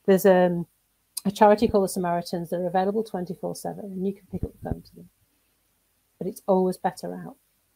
There's 0.05 0.25
um, 0.25 0.65
a 1.25 1.31
charity 1.31 1.67
called 1.67 1.83
the 1.83 1.89
Samaritans. 1.89 2.49
They're 2.49 2.65
available 2.67 3.03
24 3.03 3.55
7, 3.55 3.85
and 3.85 4.05
you 4.07 4.13
can 4.13 4.25
pick 4.31 4.43
up 4.43 4.51
the 4.51 4.69
phone 4.69 4.81
to 4.81 4.95
them. 4.95 5.09
But 6.17 6.27
it's 6.27 6.41
always 6.47 6.77
better 6.77 7.13
out. 7.13 7.35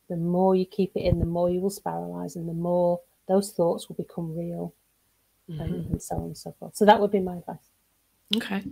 The 0.09 0.17
more 0.17 0.55
you 0.55 0.65
keep 0.65 0.91
it 0.95 1.01
in, 1.01 1.19
the 1.19 1.25
more 1.25 1.49
you 1.51 1.59
will 1.61 1.69
spiralize, 1.69 2.35
and 2.35 2.49
the 2.49 2.53
more 2.53 2.99
those 3.27 3.51
thoughts 3.51 3.87
will 3.87 3.95
become 3.95 4.35
real, 4.35 4.73
Mhm. 5.49 5.59
and, 5.61 5.85
and 5.91 6.01
so 6.01 6.15
on 6.15 6.23
and 6.23 6.37
so 6.37 6.51
forth. 6.59 6.75
So 6.75 6.83
that 6.85 6.99
would 6.99 7.11
be 7.11 7.19
my 7.19 7.37
advice. 7.37 7.69
Okay. 8.35 8.63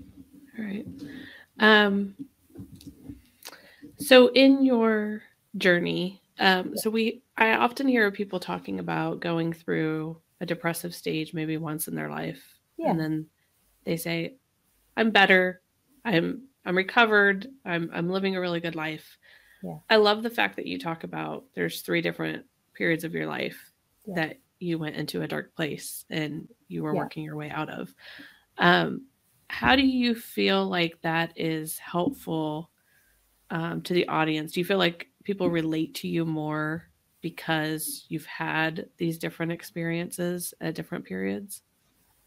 All 0.58 0.66
right. 0.66 0.88
Um 1.60 2.16
so 3.98 4.28
in 4.28 4.64
your 4.66 5.22
journey, 5.58 6.22
um 6.40 6.76
so 6.78 6.90
we 6.90 7.22
I 7.38 7.54
often 7.56 7.88
hear 7.88 8.10
people 8.12 8.40
talking 8.40 8.80
about 8.80 9.20
going 9.22 9.54
through 9.54 10.18
a 10.42 10.46
depressive 10.46 10.94
stage 10.94 11.34
maybe 11.34 11.58
once 11.58 11.88
in 11.88 11.96
their 11.96 12.10
life 12.10 12.44
Yeah. 12.78 12.92
and 12.92 13.00
then 13.00 13.26
they 13.86 13.98
say 13.98 14.36
I'm 14.98 15.12
better. 15.12 15.62
I'm 16.04 16.44
I'm 16.66 16.76
recovered. 16.76 17.48
I'm 17.66 17.90
I'm 17.94 18.10
living 18.10 18.36
a 18.36 18.42
really 18.42 18.60
good 18.60 18.76
life. 18.76 19.18
Yeah. 19.64 19.78
I 19.90 19.96
love 19.98 20.24
the 20.24 20.30
fact 20.30 20.56
that 20.58 20.66
you 20.66 20.78
talk 20.80 21.04
about 21.04 21.46
there's 21.54 21.82
three 21.82 22.02
different 22.02 22.46
periods 22.74 23.04
of 23.04 23.14
your 23.14 23.28
life 23.28 23.72
that 24.08 24.38
you 24.60 24.78
went 24.78 24.96
into 24.96 25.22
a 25.22 25.28
dark 25.28 25.56
place 25.56 26.06
and 26.10 26.48
you 26.68 26.84
were 26.84 26.94
working 26.96 27.24
your 27.24 27.36
way 27.36 27.50
out 27.50 27.70
of. 27.70 27.94
Um, 28.58 29.06
how 29.50 29.76
do 29.76 29.86
you 29.86 30.16
feel 30.16 30.66
like 30.68 31.00
that 31.02 31.34
is 31.36 31.78
helpful 31.78 32.70
um, 33.50 33.82
to 33.84 33.94
the 33.94 34.08
audience? 34.08 34.54
Do 34.54 34.60
you 34.60 34.66
feel 34.66 34.78
like 34.78 35.10
people 35.26 35.50
relate 35.50 35.94
to 35.96 36.08
you 36.08 36.24
more 36.24 36.88
because 37.22 38.06
you've 38.08 38.28
had 38.28 38.88
these 38.98 39.18
different 39.18 39.52
experiences 39.52 40.54
at 40.62 40.76
different 40.76 41.04
periods? 41.04 41.64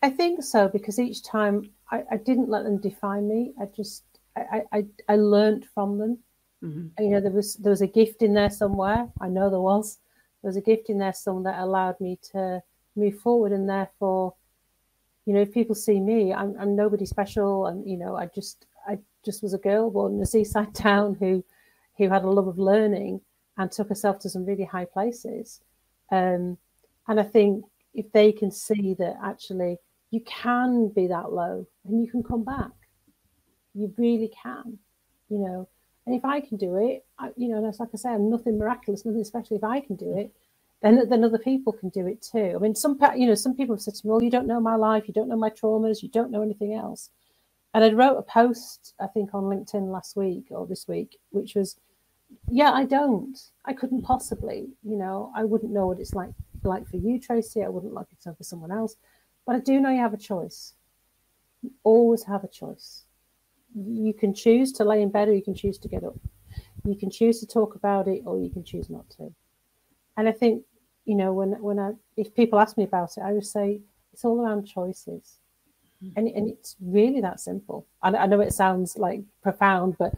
I 0.03 0.11
think 0.11 0.43
so 0.43 0.69
because 0.69 0.99
each 0.99 1.23
time 1.23 1.71
I, 1.91 2.03
I 2.11 2.17
didn't 2.17 2.49
let 2.49 2.65
them 2.65 2.79
define 2.79 3.29
me. 3.29 3.55
I 3.61 3.67
just 3.67 4.05
I, 4.37 4.63
I, 4.73 4.87
I 5.09 5.17
learned 5.17 5.67
from 5.75 5.99
them. 5.99 6.19
Mhm. 6.63 6.91
You 6.99 7.11
know, 7.11 7.21
there 7.21 7.31
was 7.33 7.55
there 7.55 7.71
was 7.71 7.83
a 7.83 7.87
gift 7.87 8.23
in 8.23 8.35
there 8.35 8.51
somewhere. 8.51 9.09
I 9.21 9.29
know 9.29 9.49
there 9.49 9.61
was. 9.61 9.99
There 10.43 10.49
was 10.49 10.57
a 10.57 10.61
gift 10.61 10.91
in 10.91 10.99
there 10.99 11.13
somewhere 11.13 11.53
that 11.53 11.63
allowed 11.63 12.01
me 12.01 12.19
to 12.33 12.63
move 12.97 13.19
forward. 13.21 13.53
And 13.53 13.69
therefore, 13.69 14.35
you 15.25 15.35
know, 15.35 15.41
if 15.41 15.53
people 15.53 15.75
see 15.75 16.01
me, 16.01 16.33
I'm, 16.33 16.57
I'm 16.59 16.75
nobody 16.75 17.07
special, 17.07 17.67
and 17.67 17.89
you 17.89 17.97
know, 17.97 18.17
I 18.17 18.27
just 18.27 18.67
I 18.89 18.99
just 19.25 19.43
was 19.43 19.55
a 19.55 19.59
girl 19.59 19.91
born 19.91 20.15
in 20.15 20.23
a 20.23 20.27
seaside 20.27 20.75
town 20.89 21.17
who 21.21 21.45
who 21.99 22.09
had 22.09 22.25
a 22.25 22.31
love 22.31 22.49
of 22.49 22.59
learning 22.59 23.21
and 23.59 23.71
took 23.71 23.89
herself 23.89 24.19
to 24.21 24.31
some 24.31 24.47
really 24.47 24.65
high 24.65 24.87
places. 24.87 25.61
Um, 26.13 26.59
and 27.09 27.21
I 27.21 27.25
think 27.25 27.65
if 27.95 28.11
they 28.13 28.33
can 28.33 28.51
see 28.51 28.95
that 28.99 29.17
actually 29.25 29.79
you 30.11 30.21
can 30.23 30.89
be 30.89 31.07
that 31.09 31.33
low 31.33 31.67
and 31.87 32.03
you 32.05 32.11
can 32.11 32.23
come 32.23 32.45
back, 32.45 32.71
you 33.75 33.93
really 33.99 34.31
can, 34.43 34.79
you 35.29 35.39
know. 35.39 35.69
And 36.07 36.17
if 36.17 36.25
I 36.25 36.41
can 36.41 36.57
do 36.57 36.77
it, 36.77 37.05
I, 37.19 37.31
you 37.37 37.49
know, 37.49 37.63
that's 37.63 37.81
like 37.81 37.91
I 37.95 37.99
say, 37.99 38.11
I'm 38.11 38.31
nothing 38.31 38.59
miraculous, 38.59 39.05
nothing 39.05 39.25
special. 39.25 39.57
If 39.57 39.65
I 39.65 39.81
can 39.81 39.97
do 39.97 40.17
it, 40.17 40.33
then 40.83 41.09
then 41.09 41.25
other 41.25 41.39
people 41.39 41.73
can 41.73 41.91
do 41.91 42.07
it 42.07 42.23
too. 42.23 42.55
I 42.57 42.59
mean, 42.59 42.75
some 42.75 42.99
you 43.17 43.27
know, 43.27 43.35
some 43.35 43.55
people 43.57 43.75
have 43.77 43.83
said 43.83 43.95
to 43.97 44.07
me, 44.07 44.11
"Well, 44.13 44.23
you 44.23 44.31
don't 44.31 44.47
know 44.47 44.61
my 44.61 44.77
life, 44.77 45.09
you 45.09 45.15
don't 45.15 45.29
know 45.29 45.37
my 45.37 45.51
traumas, 45.51 46.03
you 46.03 46.09
don't 46.09 46.31
know 46.31 46.43
anything 46.43 46.75
else." 46.75 47.11
And 47.75 47.85
I 47.85 47.91
wrote 47.93 48.17
a 48.19 48.23
post, 48.23 48.95
I 49.01 49.07
think, 49.07 49.35
on 49.35 49.45
LinkedIn 49.45 49.91
last 49.93 50.17
week 50.17 50.47
or 50.51 50.67
this 50.67 50.89
week, 50.89 51.19
which 51.31 51.55
was, 51.55 51.77
"Yeah, 52.51 52.73
I 52.73 52.85
don't. 52.85 53.39
I 53.65 53.73
couldn't 53.73 53.99
mm-hmm. 53.99 54.07
possibly. 54.07 54.69
You 54.83 54.97
know, 54.97 55.33
I 55.35 55.45
wouldn't 55.45 55.73
know 55.73 55.87
what 55.87 56.01
it's 56.01 56.15
like 56.15 56.31
like 56.65 56.87
for 56.89 56.97
you, 56.97 57.19
Tracy. 57.21 57.63
I 57.63 57.69
wouldn't 57.69 57.95
like 57.95 58.11
it 58.13 58.23
so 58.23 58.35
for 58.35 58.45
someone 58.45 58.71
else, 58.73 58.97
but 59.47 59.57
I 59.57 59.61
do 59.61 59.81
know 59.81 59.91
you 59.91 60.01
have 60.01 60.15
a 60.15 60.19
choice. 60.19 60.75
You 61.63 61.73
always 61.85 62.25
have 62.25 62.45
a 62.45 62.49
choice. 62.49 63.05
You 63.75 64.15
can 64.15 64.35
choose 64.35 64.73
to 64.73 64.85
lay 64.85 65.03
in 65.03 65.11
bed, 65.11 65.29
or 65.29 65.35
you 65.35 65.43
can 65.43 65.55
choose 65.55 65.79
to 65.79 65.89
get 65.89 66.05
up. 66.05 66.17
You 66.85 66.97
can 66.97 67.11
choose 67.11 67.41
to 67.41 67.47
talk 67.47 67.75
about 67.75 68.09
it, 68.09 68.23
or 68.25 68.39
you 68.39 68.51
can 68.51 68.65
choose 68.65 68.91
not 68.91 69.09
to." 69.11 69.33
And 70.17 70.29
I 70.29 70.33
think, 70.33 70.65
you 71.05 71.15
know, 71.15 71.33
when 71.33 71.61
when 71.63 71.79
I 71.79 71.93
if 72.17 72.35
people 72.35 72.59
ask 72.59 72.77
me 72.77 72.85
about 72.85 73.17
it, 73.17 73.23
I 73.23 73.33
would 73.33 73.47
say 73.47 73.81
it's 74.13 74.25
all 74.25 74.41
around 74.41 74.67
choices. 74.67 75.39
Mm-hmm. 76.03 76.19
And, 76.19 76.29
and 76.29 76.49
it's 76.49 76.77
really 76.81 77.21
that 77.21 77.41
simple. 77.41 77.87
I, 78.03 78.11
I 78.11 78.27
know 78.27 78.41
it 78.41 78.53
sounds 78.53 78.97
like 78.97 79.23
profound, 79.43 79.97
but 79.99 80.15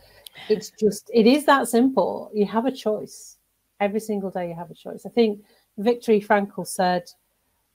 it's 0.49 0.71
just 0.71 1.11
it 1.13 1.27
is 1.27 1.45
that 1.47 1.69
simple. 1.69 2.31
You 2.35 2.47
have 2.47 2.67
a 2.67 2.73
choice. 2.73 3.37
Every 3.81 4.01
single 4.01 4.31
day 4.31 4.49
you 4.49 4.55
have 4.55 4.71
a 4.71 4.75
choice. 4.75 5.07
I 5.07 5.09
think 5.09 5.41
Viktor 5.79 6.13
Frankl 6.13 6.67
said, 6.67 7.11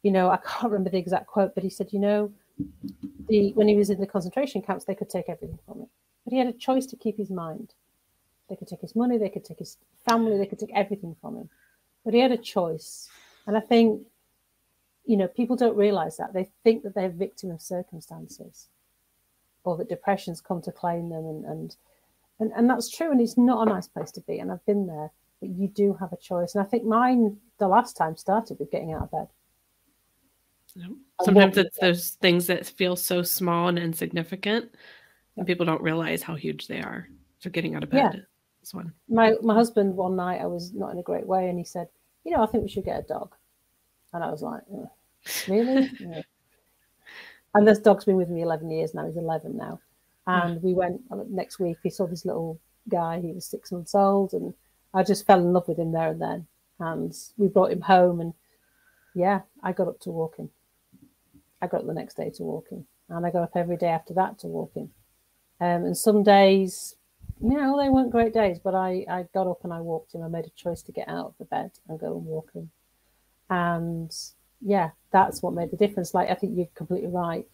you 0.03 0.11
know, 0.11 0.29
I 0.29 0.37
can't 0.37 0.71
remember 0.71 0.91
the 0.91 0.99
exact 0.99 1.25
quote, 1.25 1.55
but 1.55 1.63
he 1.63 1.69
said, 1.69 1.91
you 1.91 1.99
know, 1.99 2.31
the 3.27 3.53
when 3.53 3.67
he 3.67 3.75
was 3.75 3.89
in 3.89 3.99
the 3.99 4.07
concentration 4.07 4.61
camps, 4.61 4.85
they 4.85 4.95
could 4.95 5.09
take 5.09 5.29
everything 5.29 5.59
from 5.65 5.79
him. 5.79 5.87
But 6.23 6.33
he 6.33 6.39
had 6.39 6.47
a 6.47 6.53
choice 6.53 6.85
to 6.87 6.95
keep 6.95 7.17
his 7.17 7.31
mind. 7.31 7.73
They 8.49 8.55
could 8.55 8.67
take 8.67 8.81
his 8.81 8.95
money, 8.95 9.17
they 9.17 9.29
could 9.29 9.43
take 9.43 9.57
his 9.57 9.77
family, 10.07 10.37
they 10.37 10.45
could 10.45 10.59
take 10.59 10.71
everything 10.75 11.15
from 11.19 11.37
him 11.37 11.49
but 12.05 12.13
he 12.13 12.19
had 12.19 12.31
a 12.31 12.37
choice. 12.37 13.09
And 13.47 13.57
I 13.57 13.59
think, 13.59 14.03
you 15.05 15.17
know, 15.17 15.27
people 15.27 15.55
don't 15.55 15.75
realize 15.75 16.17
that. 16.17 16.33
They 16.33 16.49
think 16.63 16.83
that 16.83 16.95
they're 16.95 17.09
victim 17.09 17.51
of 17.51 17.61
circumstances 17.61 18.67
or 19.63 19.77
that 19.77 19.89
depression's 19.89 20.41
come 20.41 20.61
to 20.63 20.71
claim 20.71 21.09
them. 21.09 21.25
And, 21.25 21.45
and, 21.45 21.75
and, 22.39 22.51
and 22.55 22.69
that's 22.69 22.89
true. 22.89 23.11
And 23.11 23.21
it's 23.21 23.37
not 23.37 23.67
a 23.67 23.69
nice 23.69 23.87
place 23.87 24.11
to 24.11 24.21
be. 24.21 24.39
And 24.39 24.51
I've 24.51 24.65
been 24.65 24.87
there, 24.87 25.11
but 25.39 25.49
you 25.49 25.67
do 25.67 25.95
have 25.99 26.13
a 26.13 26.17
choice. 26.17 26.55
And 26.55 26.65
I 26.65 26.67
think 26.67 26.83
mine, 26.83 27.37
the 27.57 27.67
last 27.67 27.97
time, 27.97 28.15
started 28.15 28.59
with 28.59 28.71
getting 28.71 28.93
out 28.93 29.03
of 29.03 29.11
bed. 29.11 29.27
Sometimes 31.23 31.57
it's 31.57 31.79
those 31.79 32.09
things 32.21 32.47
that 32.47 32.65
feel 32.65 32.97
so 32.97 33.21
small 33.21 33.69
and 33.69 33.79
insignificant, 33.79 34.75
and 35.37 35.47
people 35.47 35.65
don't 35.65 35.81
realize 35.81 36.21
how 36.21 36.35
huge 36.35 36.67
they 36.67 36.81
are. 36.81 37.07
So 37.39 37.49
getting 37.49 37.75
out 37.75 37.83
of 37.83 37.89
bed. 37.89 38.11
Yeah 38.13 38.19
this 38.65 38.73
one. 38.73 38.91
My 39.07 39.35
my 39.41 39.53
husband 39.53 39.95
one 39.95 40.15
night 40.15 40.41
I 40.41 40.47
was 40.47 40.73
not 40.73 40.91
in 40.91 40.97
a 40.97 41.03
great 41.03 41.25
way, 41.25 41.49
and 41.49 41.57
he 41.57 41.63
said, 41.63 41.87
"You 42.23 42.31
know, 42.31 42.43
I 42.43 42.47
think 42.47 42.63
we 42.63 42.69
should 42.69 42.85
get 42.85 42.99
a 42.99 43.03
dog." 43.03 43.35
And 44.15 44.23
I 44.23 44.31
was 44.31 44.41
like, 44.41 44.61
"Really?" 45.47 45.91
yeah. 45.99 46.21
And 47.53 47.67
this 47.67 47.79
dog's 47.79 48.05
been 48.05 48.15
with 48.15 48.29
me 48.29 48.41
eleven 48.41 48.71
years 48.71 48.93
now. 48.93 49.05
He's 49.05 49.17
eleven 49.17 49.57
now, 49.57 49.79
and 50.25 50.61
we 50.63 50.73
went 50.73 51.01
uh, 51.11 51.17
next 51.29 51.59
week. 51.59 51.77
We 51.83 51.89
saw 51.89 52.07
this 52.07 52.25
little 52.25 52.59
guy. 52.89 53.19
He 53.19 53.33
was 53.33 53.45
six 53.45 53.71
months 53.71 53.93
old, 53.93 54.33
and 54.33 54.53
I 54.93 55.03
just 55.03 55.27
fell 55.27 55.39
in 55.39 55.51
love 55.51 55.67
with 55.67 55.77
him 55.77 55.91
there 55.91 56.11
and 56.11 56.21
then. 56.21 56.47
And 56.79 57.13
we 57.37 57.47
brought 57.47 57.71
him 57.71 57.81
home, 57.81 58.21
and 58.21 58.33
yeah, 59.13 59.41
I 59.61 59.73
got 59.73 59.89
up 59.89 59.99
to 60.01 60.11
walking. 60.11 60.49
I 61.61 61.67
got 61.67 61.81
up 61.81 61.87
the 61.87 61.93
next 61.93 62.15
day 62.15 62.29
to 62.31 62.43
walking, 62.43 62.85
and 63.09 63.25
I 63.25 63.31
got 63.31 63.43
up 63.43 63.55
every 63.55 63.77
day 63.77 63.89
after 63.89 64.13
that 64.13 64.39
to 64.39 64.47
walking. 64.47 64.91
Um, 65.59 65.85
and 65.85 65.97
some 65.97 66.23
days 66.23 66.95
you 67.41 67.57
know, 67.57 67.77
they 67.77 67.89
weren't 67.89 68.11
great 68.11 68.33
days, 68.33 68.59
but 68.63 68.75
I, 68.75 69.05
I 69.09 69.25
got 69.33 69.47
up 69.47 69.63
and 69.63 69.73
I 69.73 69.81
walked 69.81 70.13
him. 70.13 70.23
I 70.23 70.27
made 70.27 70.45
a 70.45 70.49
choice 70.51 70.81
to 70.83 70.91
get 70.91 71.09
out 71.09 71.27
of 71.27 71.33
the 71.37 71.45
bed 71.45 71.71
and 71.87 71.99
go 71.99 72.15
and 72.15 72.25
walk 72.25 72.53
him. 72.53 72.71
And 73.49 74.15
yeah, 74.61 74.91
that's 75.11 75.41
what 75.41 75.53
made 75.53 75.71
the 75.71 75.77
difference. 75.77 76.13
Like, 76.13 76.29
I 76.29 76.35
think 76.35 76.57
you're 76.57 76.67
completely 76.75 77.09
right. 77.09 77.45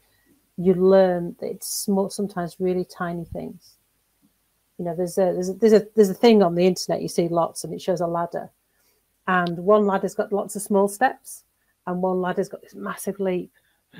You 0.58 0.74
learn 0.74 1.36
that 1.40 1.48
it's 1.48 1.68
small, 1.68 2.10
sometimes 2.10 2.56
really 2.60 2.86
tiny 2.86 3.26
things. 3.26 3.78
You 4.78 4.86
know, 4.86 4.96
there's 4.96 5.18
a, 5.18 5.34
there's 5.34 5.50
a, 5.50 5.54
there's 5.54 5.74
a, 5.74 5.88
there's 5.96 6.10
a 6.10 6.16
thing 6.16 6.42
on 6.42 6.56
the 6.56 6.66
internet 6.66 7.02
you 7.02 7.08
see 7.08 7.28
lots 7.28 7.64
and 7.64 7.74
it 7.74 7.82
shows 7.82 8.02
a 8.02 8.08
ladder. 8.08 8.50
And 9.28 9.58
one 9.60 9.86
ladder's 9.86 10.16
got 10.16 10.34
lots 10.34 10.56
of 10.56 10.62
small 10.62 10.88
steps 10.88 11.44
and 11.86 12.02
one 12.02 12.22
ladder's 12.22 12.50
got 12.50 12.62
this 12.62 12.76
massive 12.76 13.20
leap. 13.20 13.52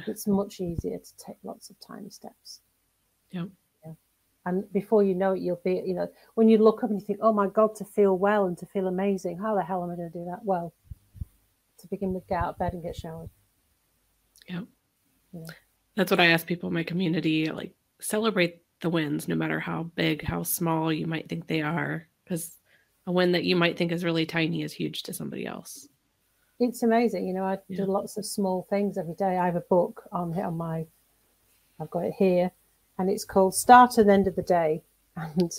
It's 0.08 0.28
much 0.28 0.60
easier 0.60 0.98
to 0.98 1.18
take 1.18 1.38
lots 1.44 1.70
of 1.70 1.80
tiny 1.80 2.10
steps. 2.10 2.62
Yeah 3.32 3.46
and 4.46 4.72
before 4.74 5.04
you 5.04 5.14
know 5.14 5.34
it 5.34 5.42
you'll 5.42 5.62
be 5.64 5.82
you 5.86 5.94
know 5.94 6.08
when 6.36 6.50
you 6.50 6.58
look 6.58 6.84
up 6.84 6.90
and 6.90 7.00
you 7.00 7.06
think 7.06 7.20
oh 7.22 7.34
my 7.34 7.48
god 7.48 7.76
to 7.76 7.86
feel 7.86 8.18
well 8.18 8.46
and 8.46 8.58
to 8.58 8.66
feel 8.66 8.88
amazing 8.88 9.38
how 9.38 9.56
the 9.56 9.62
hell 9.62 9.84
am 9.84 9.92
i 9.92 9.96
going 9.96 10.12
to 10.12 10.18
do 10.18 10.26
that 10.26 10.44
well 10.44 10.74
to 11.82 11.88
we 11.92 11.98
can 11.98 12.20
get 12.28 12.38
out 12.38 12.50
of 12.50 12.58
bed 12.58 12.74
and 12.74 12.84
get 12.84 12.96
showered 12.96 13.30
yeah, 14.48 14.62
yeah. 15.34 15.46
that's 15.96 16.12
what 16.12 16.20
i 16.20 16.28
ask 16.28 16.48
people 16.48 16.68
in 16.68 16.74
my 16.74 16.84
community 16.84 17.52
like 17.52 17.74
celebrate 18.00 18.62
the 18.82 18.90
wins 18.90 19.28
no 19.28 19.36
matter 19.36 19.60
how 19.60 19.84
big 19.96 20.24
how 20.24 20.44
small 20.44 20.92
you 20.92 21.06
might 21.06 21.30
think 21.30 21.48
they 21.48 21.62
are 21.62 22.08
because 22.24 22.58
a 23.08 23.12
win 23.12 23.32
that 23.32 23.44
you 23.44 23.56
might 23.56 23.78
think 23.78 23.92
is 23.92 24.04
really 24.04 24.26
tiny 24.26 24.64
is 24.64 24.74
huge 24.74 25.04
to 25.04 25.14
somebody 25.14 25.46
else 25.46 25.88
it's 26.60 26.84
amazing 26.84 27.28
you 27.28 27.34
know 27.34 27.44
i 27.44 27.58
yeah. 27.68 27.78
do 27.78 27.86
lots 27.86 28.18
of 28.18 28.26
small 28.26 28.66
things 28.70 28.98
every 28.98 29.16
day 29.16 29.38
i 29.38 29.46
have 29.46 29.56
a 29.56 29.62
book 29.62 30.04
on 30.12 30.34
on 30.40 30.58
my 30.58 30.86
i've 31.80 31.90
got 31.92 32.06
it 32.06 32.14
here 32.18 32.52
and 33.02 33.10
it's 33.10 33.26
called 33.26 33.56
Start 33.56 33.98
and 33.98 34.10
End 34.10 34.28
of 34.28 34.36
the 34.36 34.44
Day. 34.44 34.84
And 35.18 35.52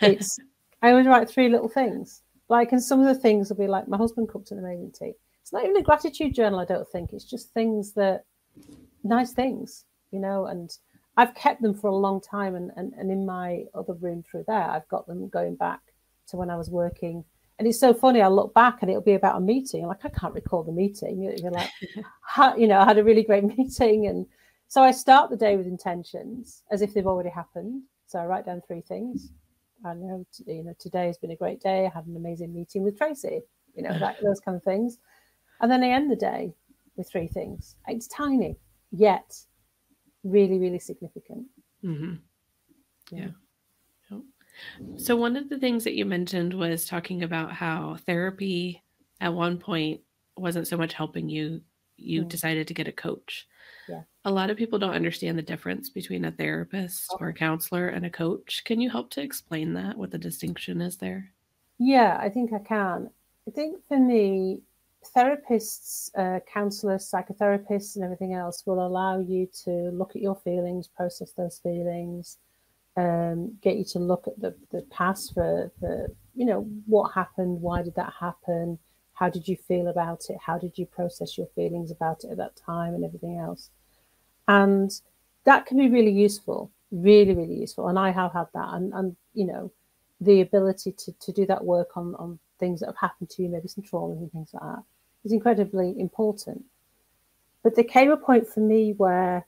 it's 0.00 0.38
I 0.82 0.90
always 0.90 1.06
write 1.06 1.28
three 1.28 1.48
little 1.48 1.68
things. 1.68 2.22
Like, 2.48 2.72
and 2.72 2.82
some 2.82 3.00
of 3.00 3.06
the 3.06 3.20
things 3.20 3.48
will 3.48 3.56
be 3.56 3.66
like, 3.66 3.88
my 3.88 3.96
husband 3.96 4.28
cooked 4.28 4.50
an 4.50 4.58
amazing 4.58 4.92
tea. 4.92 5.12
It's 5.44 5.52
not 5.52 5.64
even 5.64 5.76
a 5.76 5.82
gratitude 5.82 6.34
journal, 6.34 6.58
I 6.58 6.64
don't 6.64 6.88
think. 6.88 7.12
It's 7.12 7.26
just 7.26 7.52
things 7.52 7.92
that 7.92 8.24
nice 9.02 9.32
things, 9.32 9.84
you 10.10 10.18
know, 10.18 10.46
and 10.46 10.74
I've 11.18 11.34
kept 11.34 11.60
them 11.60 11.74
for 11.74 11.88
a 11.88 11.94
long 11.94 12.22
time 12.22 12.54
and, 12.54 12.70
and, 12.76 12.94
and 12.94 13.10
in 13.10 13.26
my 13.26 13.64
other 13.74 13.92
room 13.92 14.22
through 14.22 14.44
there, 14.48 14.70
I've 14.70 14.88
got 14.88 15.06
them 15.06 15.28
going 15.28 15.56
back 15.56 15.80
to 16.28 16.38
when 16.38 16.48
I 16.48 16.56
was 16.56 16.70
working. 16.70 17.26
And 17.58 17.68
it's 17.68 17.78
so 17.78 17.92
funny, 17.92 18.22
I 18.22 18.28
look 18.28 18.54
back 18.54 18.78
and 18.80 18.90
it'll 18.90 19.02
be 19.02 19.12
about 19.12 19.36
a 19.36 19.40
meeting. 19.40 19.82
I'm 19.82 19.88
like, 19.88 20.06
I 20.06 20.08
can't 20.08 20.32
recall 20.32 20.62
the 20.62 20.72
meeting. 20.72 21.22
You're 21.22 21.52
like, 21.52 21.68
you 22.58 22.66
know, 22.66 22.80
I 22.80 22.86
had 22.86 22.96
a 22.96 23.04
really 23.04 23.22
great 23.22 23.44
meeting 23.58 24.06
and 24.06 24.24
so 24.68 24.82
I 24.82 24.92
start 24.92 25.28
the 25.28 25.36
day 25.36 25.58
with 25.58 25.66
intentions 25.66 26.62
as 26.70 26.80
if 26.80 26.94
they've 26.94 27.06
already 27.06 27.28
happened. 27.28 27.82
So 28.06 28.18
I 28.18 28.24
write 28.24 28.46
down 28.46 28.62
three 28.66 28.80
things. 28.80 29.30
I 29.84 29.92
know, 29.92 30.24
you 30.46 30.64
know, 30.64 30.74
today 30.78 31.08
has 31.08 31.18
been 31.18 31.32
a 31.32 31.36
great 31.36 31.60
day. 31.60 31.84
I 31.84 31.90
had 31.94 32.06
an 32.06 32.16
amazing 32.16 32.54
meeting 32.54 32.82
with 32.82 32.96
Tracy. 32.96 33.42
You 33.74 33.82
know, 33.82 33.98
that, 33.98 34.16
those 34.22 34.40
kind 34.40 34.56
of 34.56 34.62
things. 34.62 34.98
And 35.60 35.70
then 35.70 35.82
I 35.82 35.90
end 35.90 36.10
the 36.10 36.16
day 36.16 36.54
with 36.96 37.08
three 37.08 37.28
things. 37.28 37.76
It's 37.88 38.08
tiny, 38.08 38.56
yet 38.92 39.36
really, 40.24 40.58
really 40.58 40.78
significant. 40.78 41.46
Mm-hmm. 41.84 42.14
Yeah. 43.10 43.28
yeah. 44.10 44.18
So 44.96 45.16
one 45.16 45.36
of 45.36 45.48
the 45.48 45.58
things 45.58 45.84
that 45.84 45.94
you 45.94 46.04
mentioned 46.04 46.54
was 46.54 46.86
talking 46.86 47.22
about 47.22 47.52
how 47.52 47.96
therapy 48.06 48.82
at 49.20 49.34
one 49.34 49.58
point 49.58 50.00
wasn't 50.36 50.66
so 50.66 50.76
much 50.76 50.94
helping 50.94 51.28
you. 51.28 51.60
You 51.96 52.22
mm. 52.22 52.28
decided 52.28 52.68
to 52.68 52.74
get 52.74 52.88
a 52.88 52.92
coach. 52.92 53.46
Yeah. 53.88 54.02
A 54.24 54.30
lot 54.30 54.50
of 54.50 54.56
people 54.56 54.78
don't 54.78 54.94
understand 54.94 55.38
the 55.38 55.42
difference 55.42 55.90
between 55.90 56.24
a 56.24 56.30
therapist 56.30 57.14
or 57.20 57.28
a 57.28 57.34
counselor 57.34 57.88
and 57.88 58.06
a 58.06 58.10
coach. 58.10 58.62
Can 58.64 58.80
you 58.80 58.90
help 58.90 59.10
to 59.10 59.22
explain 59.22 59.74
that, 59.74 59.96
what 59.96 60.10
the 60.10 60.18
distinction 60.18 60.80
is 60.80 60.96
there? 60.96 61.30
Yeah, 61.78 62.16
I 62.20 62.28
think 62.28 62.52
I 62.52 62.60
can. 62.60 63.10
I 63.46 63.50
think 63.50 63.86
for 63.86 63.98
me, 63.98 64.62
therapists, 65.16 66.10
uh, 66.16 66.40
counselors, 66.52 67.10
psychotherapists, 67.10 67.96
and 67.96 68.04
everything 68.04 68.34
else 68.34 68.64
will 68.66 68.86
allow 68.86 69.18
you 69.18 69.48
to 69.64 69.70
look 69.90 70.16
at 70.16 70.22
your 70.22 70.36
feelings, 70.36 70.88
process 70.88 71.32
those 71.32 71.58
feelings, 71.58 72.38
um, 72.96 73.56
get 73.62 73.76
you 73.76 73.84
to 73.84 73.98
look 73.98 74.26
at 74.26 74.38
the, 74.40 74.54
the 74.70 74.82
past 74.90 75.34
for, 75.34 75.70
for, 75.80 76.10
you 76.34 76.46
know, 76.46 76.62
what 76.86 77.12
happened, 77.12 77.60
why 77.60 77.82
did 77.82 77.94
that 77.96 78.12
happen, 78.18 78.78
how 79.14 79.28
did 79.28 79.48
you 79.48 79.56
feel 79.56 79.88
about 79.88 80.24
it, 80.28 80.36
how 80.44 80.58
did 80.58 80.76
you 80.76 80.86
process 80.86 81.36
your 81.36 81.48
feelings 81.54 81.90
about 81.90 82.24
it 82.24 82.30
at 82.30 82.36
that 82.36 82.56
time, 82.56 82.94
and 82.94 83.04
everything 83.04 83.38
else. 83.38 83.70
And 84.48 84.90
that 85.44 85.66
can 85.66 85.78
be 85.78 85.88
really 85.88 86.12
useful, 86.12 86.70
really, 86.90 87.34
really 87.34 87.54
useful. 87.54 87.88
And 87.88 87.98
I 87.98 88.10
have 88.10 88.32
had 88.32 88.46
that. 88.54 88.74
And, 88.74 88.92
and 88.92 89.16
you 89.34 89.46
know, 89.46 89.72
the 90.20 90.40
ability 90.40 90.92
to, 90.92 91.12
to 91.12 91.32
do 91.32 91.46
that 91.46 91.64
work 91.64 91.96
on, 91.96 92.14
on 92.16 92.38
things 92.58 92.80
that 92.80 92.86
have 92.86 92.96
happened 92.96 93.30
to 93.30 93.42
you, 93.42 93.48
maybe 93.48 93.68
some 93.68 93.84
traumas 93.84 94.18
and 94.18 94.30
things 94.32 94.50
like 94.52 94.62
that, 94.62 94.82
is 95.24 95.32
incredibly 95.32 95.98
important. 95.98 96.64
But 97.62 97.74
there 97.74 97.84
came 97.84 98.10
a 98.10 98.16
point 98.16 98.46
for 98.46 98.60
me 98.60 98.92
where 98.92 99.46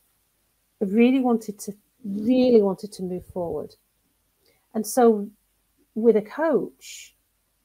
I 0.81 0.85
really 0.85 1.21
wanted 1.21 1.59
to, 1.61 1.75
really 2.05 2.63
wanted 2.63 2.93
to 2.93 3.03
move 3.03 3.27
forward. 3.27 3.75
And 4.75 4.87
so 4.87 5.29
with 5.95 6.17
a 6.17 6.23
coach, 6.23 7.15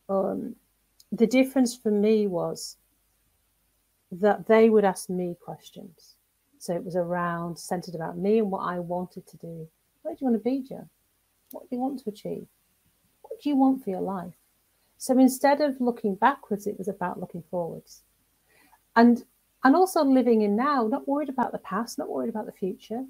um, 0.10 0.56
the 1.12 1.28
difference 1.28 1.76
for 1.76 1.91
me 1.91 2.28
was 2.28 2.78
that 4.12 4.47
they 4.47 4.69
would 4.69 4.86
ask 4.86 5.10
me 5.10 5.36
questions. 5.39 6.15
So 6.60 6.76
it 6.76 6.84
was 6.84 6.95
around 6.95 7.58
centered 7.58 7.95
about 7.95 8.17
me 8.17 8.39
and 8.39 8.52
what 8.52 8.60
I 8.60 8.80
wanted 8.80 9.26
to 9.28 9.38
do. 9.38 9.67
Where 10.02 10.13
do 10.13 10.17
you 10.21 10.32
want 10.32 10.43
to 10.43 10.50
be, 10.50 10.62
Joe? 10.67 10.88
What 11.52 11.69
do 11.69 11.76
you 11.76 11.82
want 11.82 12.00
to 12.00 12.10
achieve? 12.10 12.45
What 13.21 13.41
do 13.41 13.50
you 13.50 13.56
want 13.56 13.84
for 13.84 13.89
your 13.89 14.02
life? 14.02 14.34
So 15.02 15.18
instead 15.18 15.62
of 15.62 15.82
looking 15.82 16.14
backwards, 16.14 16.68
it 16.68 16.78
was 16.78 16.88
about 16.88 17.20
looking 17.20 17.44
forwards. 17.50 18.04
And 18.96 19.24
and 19.64 19.76
also 19.76 20.04
living 20.04 20.44
in 20.44 20.56
now, 20.56 20.86
not 20.86 21.08
worried 21.08 21.28
about 21.28 21.52
the 21.52 21.58
past, 21.58 21.98
not 21.98 22.08
worried 22.08 22.30
about 22.30 22.46
the 22.46 22.52
future. 22.52 23.04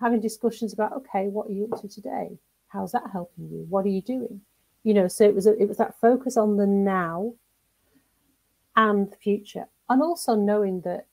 Having 0.00 0.22
discussions 0.22 0.72
about, 0.72 0.94
okay, 0.94 1.26
what 1.26 1.48
are 1.48 1.52
you 1.52 1.68
up 1.70 1.82
to 1.82 1.88
today? 1.88 2.38
How's 2.68 2.92
that 2.92 3.02
helping 3.12 3.50
you? 3.50 3.66
What 3.68 3.84
are 3.84 3.90
you 3.90 4.00
doing? 4.00 4.40
You 4.82 4.94
know, 4.94 5.08
so 5.08 5.24
it 5.24 5.34
was 5.34 5.46
a, 5.46 5.60
it 5.62 5.68
was 5.68 5.76
that 5.76 6.00
focus 6.00 6.38
on 6.38 6.56
the 6.56 6.66
now 6.66 7.34
and 8.74 9.10
the 9.10 9.16
future, 9.16 9.66
and 9.90 10.00
also 10.00 10.36
knowing 10.36 10.80
that 10.86 11.04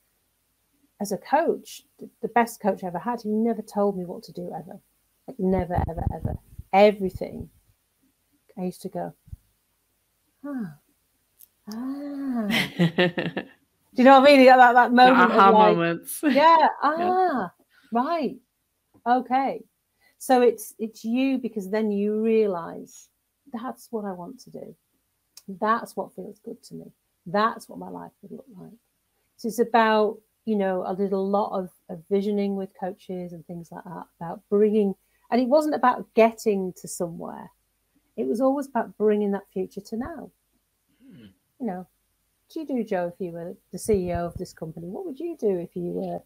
as 1.02 1.12
a 1.12 1.18
coach, 1.18 1.82
the 2.22 2.28
best 2.28 2.62
coach 2.62 2.82
I 2.82 2.86
ever 2.86 2.98
had, 2.98 3.20
he 3.20 3.28
never 3.28 3.60
told 3.60 3.98
me 3.98 4.06
what 4.06 4.22
to 4.22 4.32
do 4.32 4.50
ever, 4.56 4.80
like 5.28 5.38
never, 5.38 5.74
ever, 5.86 6.04
ever, 6.14 6.38
everything. 6.72 7.50
I 8.56 8.62
used 8.62 8.80
to 8.82 8.88
go, 8.88 9.12
ah, 10.46 10.74
ah. 11.72 12.46
Do 13.96 14.02
you 14.02 14.04
know 14.04 14.20
what 14.20 14.30
I 14.30 14.36
mean? 14.36 14.46
That, 14.46 14.72
that 14.74 14.92
moment. 14.92 15.32
Aha 15.32 15.50
like, 15.50 15.76
moments. 15.76 16.20
Yeah. 16.22 16.68
Ah, 16.82 16.98
yeah. 16.98 17.48
right. 17.92 18.36
Okay. 19.06 19.62
So 20.18 20.42
it's 20.42 20.74
it's 20.78 21.04
you 21.04 21.38
because 21.38 21.70
then 21.70 21.90
you 21.90 22.20
realize 22.22 23.08
that's 23.52 23.88
what 23.90 24.04
I 24.04 24.12
want 24.12 24.40
to 24.40 24.50
do. 24.50 24.74
That's 25.48 25.96
what 25.96 26.14
feels 26.14 26.38
good 26.44 26.62
to 26.64 26.74
me. 26.74 26.92
That's 27.26 27.68
what 27.68 27.78
my 27.78 27.88
life 27.88 28.12
would 28.22 28.32
look 28.32 28.46
like. 28.58 28.72
So 29.36 29.48
it's 29.48 29.58
about, 29.58 30.18
you 30.44 30.56
know, 30.56 30.84
I 30.84 30.94
did 30.94 31.12
a 31.12 31.18
lot 31.18 31.58
of, 31.58 31.70
of 31.88 32.02
visioning 32.10 32.56
with 32.56 32.70
coaches 32.78 33.32
and 33.32 33.46
things 33.46 33.68
like 33.70 33.84
that 33.84 34.06
about 34.20 34.42
bringing, 34.48 34.94
and 35.30 35.40
it 35.40 35.48
wasn't 35.48 35.74
about 35.74 36.06
getting 36.14 36.72
to 36.80 36.88
somewhere. 36.88 37.50
It 38.16 38.26
was 38.26 38.40
always 38.40 38.66
about 38.66 38.96
bringing 38.96 39.32
that 39.32 39.50
future 39.52 39.80
to 39.82 39.96
now. 39.96 40.30
You 41.60 41.66
know, 41.66 41.78
what 41.78 41.86
do 42.52 42.60
you 42.60 42.66
do, 42.66 42.84
Joe, 42.84 43.12
if 43.12 43.20
you 43.20 43.32
were 43.32 43.54
the 43.72 43.78
CEO 43.78 44.18
of 44.26 44.34
this 44.34 44.52
company? 44.52 44.88
What 44.88 45.04
would 45.06 45.18
you 45.18 45.36
do 45.38 45.58
if 45.58 45.74
you 45.74 45.92
were, 45.92 46.20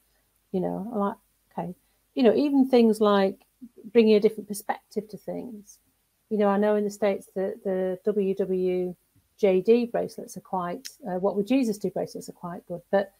you 0.52 0.60
know, 0.60 0.90
like, 0.94 1.16
okay, 1.52 1.74
you 2.14 2.22
know, 2.22 2.34
even 2.34 2.68
things 2.68 3.00
like 3.00 3.38
bringing 3.92 4.14
a 4.14 4.20
different 4.20 4.48
perspective 4.48 5.08
to 5.08 5.16
things. 5.16 5.78
You 6.28 6.38
know, 6.38 6.48
I 6.48 6.58
know 6.58 6.76
in 6.76 6.84
the 6.84 6.90
States 6.90 7.28
that 7.34 7.64
the 7.64 7.98
WWJD 8.06 9.90
bracelets 9.90 10.36
are 10.36 10.42
quite, 10.42 10.88
uh, 11.08 11.18
what 11.18 11.36
would 11.36 11.46
Jesus 11.46 11.78
do 11.78 11.90
bracelets 11.90 12.28
are 12.28 12.32
quite 12.32 12.66
good. 12.66 12.82
But, 12.90 13.12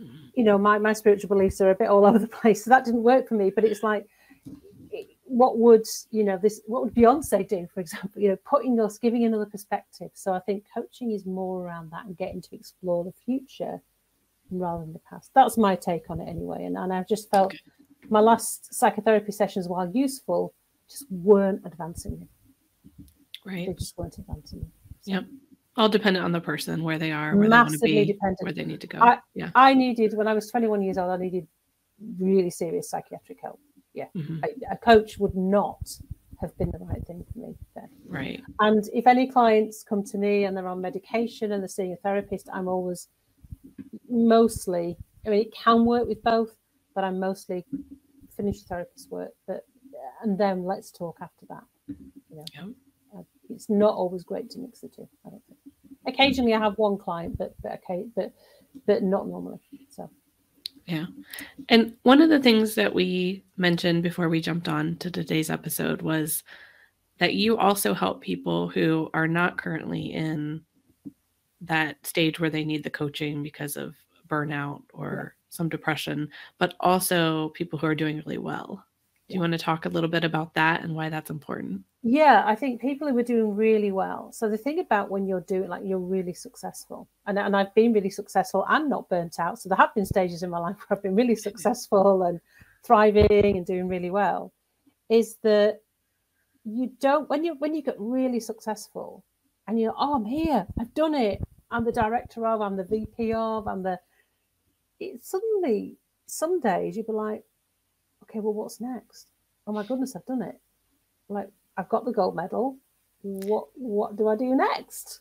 mm-hmm. 0.00 0.26
you 0.34 0.44
know, 0.44 0.58
my, 0.58 0.78
my 0.78 0.92
spiritual 0.92 1.28
beliefs 1.28 1.60
are 1.60 1.70
a 1.70 1.74
bit 1.74 1.88
all 1.88 2.04
over 2.04 2.18
the 2.18 2.28
place. 2.40 2.64
So 2.64 2.70
that 2.70 2.84
didn't 2.84 3.02
work 3.02 3.28
for 3.28 3.34
me. 3.34 3.50
But 3.50 3.64
it's 3.64 3.82
like, 3.82 4.06
what 5.28 5.58
would 5.58 5.86
you 6.10 6.24
know 6.24 6.38
this 6.40 6.60
what 6.66 6.82
would 6.82 6.94
beyonce 6.94 7.46
do 7.46 7.68
for 7.72 7.80
example 7.80 8.10
you 8.20 8.28
know 8.28 8.38
putting 8.48 8.78
us 8.80 8.98
giving 8.98 9.24
another 9.24 9.46
perspective. 9.46 10.10
So 10.14 10.32
i 10.32 10.40
think 10.40 10.64
coaching 10.74 11.12
is 11.12 11.26
more 11.26 11.64
around 11.64 11.90
that 11.92 12.06
and 12.06 12.16
getting 12.16 12.40
to 12.42 12.54
explore 12.54 13.04
the 13.04 13.12
future 13.24 13.80
rather 14.50 14.82
than 14.82 14.94
the 14.94 15.00
past. 15.00 15.30
That's 15.34 15.58
my 15.58 15.76
take 15.76 16.08
on 16.08 16.20
it 16.20 16.28
anyway. 16.28 16.64
And, 16.64 16.76
and 16.76 16.92
i've 16.92 17.08
just 17.08 17.30
felt 17.30 17.52
okay. 17.52 17.58
my 18.08 18.20
last 18.20 18.74
psychotherapy 18.74 19.32
sessions 19.32 19.68
while 19.68 19.90
useful 19.90 20.54
just 20.88 21.06
weren't 21.10 21.60
advancing 21.66 22.18
me. 22.18 22.28
Right. 23.44 23.66
They 23.66 23.74
just 23.74 23.96
weren't 23.98 24.16
advancing 24.16 24.60
me. 24.60 24.66
So. 25.02 25.12
yep. 25.12 25.24
All 25.76 25.88
dependent 25.88 26.24
on 26.24 26.32
the 26.32 26.40
person 26.40 26.82
where 26.82 26.98
they 26.98 27.12
are 27.12 27.36
where 27.36 27.48
Massively 27.48 27.92
they 27.92 27.96
want 27.96 28.06
to 28.06 28.06
be 28.06 28.12
dependent. 28.12 28.38
where 28.42 28.52
they 28.52 28.64
need 28.64 28.80
to 28.80 28.86
go. 28.86 28.98
I, 28.98 29.18
yeah. 29.34 29.50
I 29.54 29.74
needed 29.74 30.14
when 30.16 30.26
i 30.26 30.32
was 30.32 30.50
21 30.50 30.82
years 30.82 30.98
old 30.98 31.10
i 31.10 31.16
needed 31.16 31.46
really 32.18 32.50
serious 32.50 32.90
psychiatric 32.90 33.38
help 33.42 33.60
yeah, 33.98 34.06
mm-hmm. 34.16 34.38
a, 34.44 34.74
a, 34.74 34.76
coach 34.76 35.18
would 35.18 35.34
not 35.34 35.90
have 36.40 36.56
been 36.58 36.70
the 36.70 36.78
right 36.78 37.04
thing 37.06 37.24
for 37.32 37.38
me 37.38 37.54
then. 37.74 37.88
Right. 38.06 38.42
And 38.60 38.88
if 38.92 39.06
any 39.06 39.26
clients 39.26 39.82
come 39.82 40.04
to 40.04 40.18
me 40.18 40.44
and 40.44 40.56
they're 40.56 40.68
on 40.68 40.80
medication 40.80 41.52
and 41.52 41.62
they're 41.62 41.68
seeing 41.68 41.92
a 41.92 41.96
therapist, 41.96 42.48
I'm 42.52 42.68
always 42.68 43.08
mostly, 44.08 44.96
I 45.26 45.30
mean, 45.30 45.40
it 45.40 45.52
can 45.52 45.84
work 45.84 46.06
with 46.06 46.22
both, 46.22 46.54
but 46.94 47.04
I'm 47.04 47.18
mostly 47.18 47.64
finish 48.36 48.62
therapist 48.62 49.10
work, 49.10 49.32
but 49.46 49.64
and 50.22 50.38
then 50.38 50.64
let's 50.64 50.90
talk 50.90 51.18
after 51.20 51.46
that. 51.48 51.64
You 51.88 52.36
know, 52.36 52.44
yep. 52.54 52.64
uh, 53.16 53.22
it's 53.50 53.68
not 53.68 53.94
always 53.94 54.22
great 54.24 54.50
to 54.50 54.58
mix 54.58 54.80
the 54.80 54.88
two. 54.88 55.08
I 55.26 55.30
don't 55.30 55.42
think. 55.46 55.58
Occasionally, 56.06 56.54
I 56.54 56.58
have 56.58 56.74
one 56.76 56.98
client, 56.98 57.36
but 57.38 57.54
but 57.62 57.80
okay, 57.84 58.06
but 58.16 58.32
but 58.86 59.02
not 59.02 59.28
normally. 59.28 59.60
So 59.90 60.10
yeah. 60.88 61.04
And 61.68 61.94
one 62.02 62.22
of 62.22 62.30
the 62.30 62.40
things 62.40 62.74
that 62.76 62.94
we 62.94 63.44
mentioned 63.58 64.02
before 64.02 64.30
we 64.30 64.40
jumped 64.40 64.68
on 64.68 64.96
to 64.96 65.10
today's 65.10 65.50
episode 65.50 66.00
was 66.00 66.42
that 67.18 67.34
you 67.34 67.58
also 67.58 67.92
help 67.92 68.22
people 68.22 68.68
who 68.68 69.10
are 69.12 69.28
not 69.28 69.58
currently 69.58 70.14
in 70.14 70.62
that 71.60 72.06
stage 72.06 72.40
where 72.40 72.48
they 72.48 72.64
need 72.64 72.84
the 72.84 72.90
coaching 72.90 73.42
because 73.42 73.76
of 73.76 73.96
burnout 74.28 74.82
or 74.94 75.34
yeah. 75.34 75.44
some 75.50 75.68
depression, 75.68 76.30
but 76.56 76.74
also 76.80 77.50
people 77.50 77.78
who 77.78 77.86
are 77.86 77.94
doing 77.94 78.22
really 78.24 78.38
well. 78.38 78.82
Do 79.28 79.34
you 79.34 79.40
want 79.40 79.52
to 79.52 79.58
talk 79.58 79.84
a 79.84 79.90
little 79.90 80.08
bit 80.08 80.24
about 80.24 80.54
that 80.54 80.84
and 80.84 80.94
why 80.94 81.10
that's 81.10 81.28
important? 81.28 81.82
Yeah, 82.02 82.44
I 82.46 82.54
think 82.54 82.80
people 82.80 83.08
who 83.08 83.18
are 83.18 83.22
doing 83.24 83.56
really 83.56 83.90
well. 83.90 84.30
So 84.32 84.48
the 84.48 84.56
thing 84.56 84.78
about 84.78 85.10
when 85.10 85.26
you're 85.26 85.40
doing 85.40 85.68
like 85.68 85.82
you're 85.84 85.98
really 85.98 86.32
successful, 86.32 87.08
and, 87.26 87.38
and 87.38 87.56
I've 87.56 87.74
been 87.74 87.92
really 87.92 88.10
successful 88.10 88.64
and 88.68 88.88
not 88.88 89.08
burnt 89.08 89.40
out. 89.40 89.58
So 89.58 89.68
there 89.68 89.76
have 89.78 89.94
been 89.94 90.06
stages 90.06 90.42
in 90.42 90.50
my 90.50 90.58
life 90.66 90.76
where 90.86 90.96
I've 90.96 91.02
been 91.02 91.16
really 91.16 91.34
successful 91.34 92.22
and 92.22 92.40
thriving 92.84 93.56
and 93.56 93.66
doing 93.66 93.88
really 93.88 94.10
well. 94.10 94.52
Is 95.08 95.36
that 95.42 95.80
you 96.64 96.92
don't 97.00 97.28
when 97.30 97.44
you 97.44 97.54
when 97.56 97.74
you 97.74 97.82
get 97.82 97.96
really 97.98 98.40
successful 98.40 99.24
and 99.66 99.80
you're 99.80 99.94
oh 99.98 100.14
I'm 100.14 100.24
here, 100.24 100.66
I've 100.80 100.94
done 100.94 101.14
it, 101.14 101.42
I'm 101.70 101.84
the 101.84 101.92
director 101.92 102.46
of, 102.46 102.60
I'm 102.60 102.76
the 102.76 102.84
VP 102.84 103.32
of, 103.34 103.66
I'm 103.68 103.82
the 103.82 103.98
it 105.00 105.24
suddenly 105.24 105.96
some 106.26 106.60
days 106.60 106.96
you'd 106.96 107.06
be 107.06 107.12
like, 107.12 107.44
okay, 108.24 108.40
well, 108.40 108.54
what's 108.54 108.80
next? 108.80 109.28
Oh 109.66 109.72
my 109.72 109.84
goodness, 109.84 110.16
I've 110.16 110.26
done 110.26 110.42
it. 110.42 110.60
Like, 111.28 111.48
I've 111.78 111.88
got 111.88 112.04
the 112.04 112.12
gold 112.12 112.36
medal. 112.36 112.76
What 113.22 113.68
what 113.74 114.16
do 114.16 114.28
I 114.28 114.36
do 114.36 114.54
next? 114.54 115.20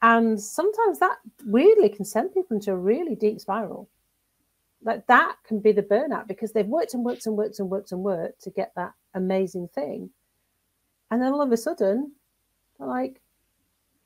And 0.00 0.40
sometimes 0.40 0.98
that 1.00 1.18
weirdly 1.44 1.88
can 1.88 2.04
send 2.04 2.32
people 2.32 2.56
into 2.56 2.72
a 2.72 2.76
really 2.76 3.14
deep 3.14 3.40
spiral. 3.40 3.88
Like 4.82 5.06
that 5.08 5.36
can 5.46 5.60
be 5.60 5.72
the 5.72 5.82
burnout 5.82 6.28
because 6.28 6.52
they've 6.52 6.66
worked 6.66 6.94
and 6.94 7.04
worked 7.04 7.26
and 7.26 7.36
worked 7.36 7.58
and 7.58 7.68
worked 7.68 7.92
and 7.92 8.02
worked 8.02 8.42
to 8.42 8.50
get 8.50 8.72
that 8.76 8.92
amazing 9.14 9.68
thing. 9.74 10.10
And 11.10 11.20
then 11.20 11.32
all 11.32 11.42
of 11.42 11.52
a 11.52 11.56
sudden, 11.56 12.12
they're 12.78 12.88
like, 12.88 13.20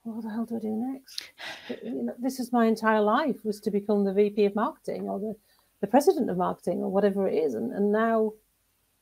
what 0.02 0.22
the 0.22 0.30
hell 0.30 0.46
do 0.46 0.56
I 0.56 0.60
do 0.60 0.68
next? 0.68 1.30
You 1.84 2.02
know, 2.04 2.14
this 2.18 2.40
is 2.40 2.52
my 2.52 2.66
entire 2.66 3.00
life 3.00 3.44
was 3.44 3.60
to 3.60 3.70
become 3.70 4.04
the 4.04 4.14
VP 4.14 4.46
of 4.46 4.54
marketing 4.54 5.08
or 5.08 5.20
the 5.20 5.36
the 5.80 5.86
president 5.86 6.30
of 6.30 6.36
marketing 6.36 6.80
or 6.80 6.90
whatever 6.90 7.26
it 7.26 7.34
is 7.34 7.54
and, 7.54 7.72
and 7.72 7.90
now 7.90 8.32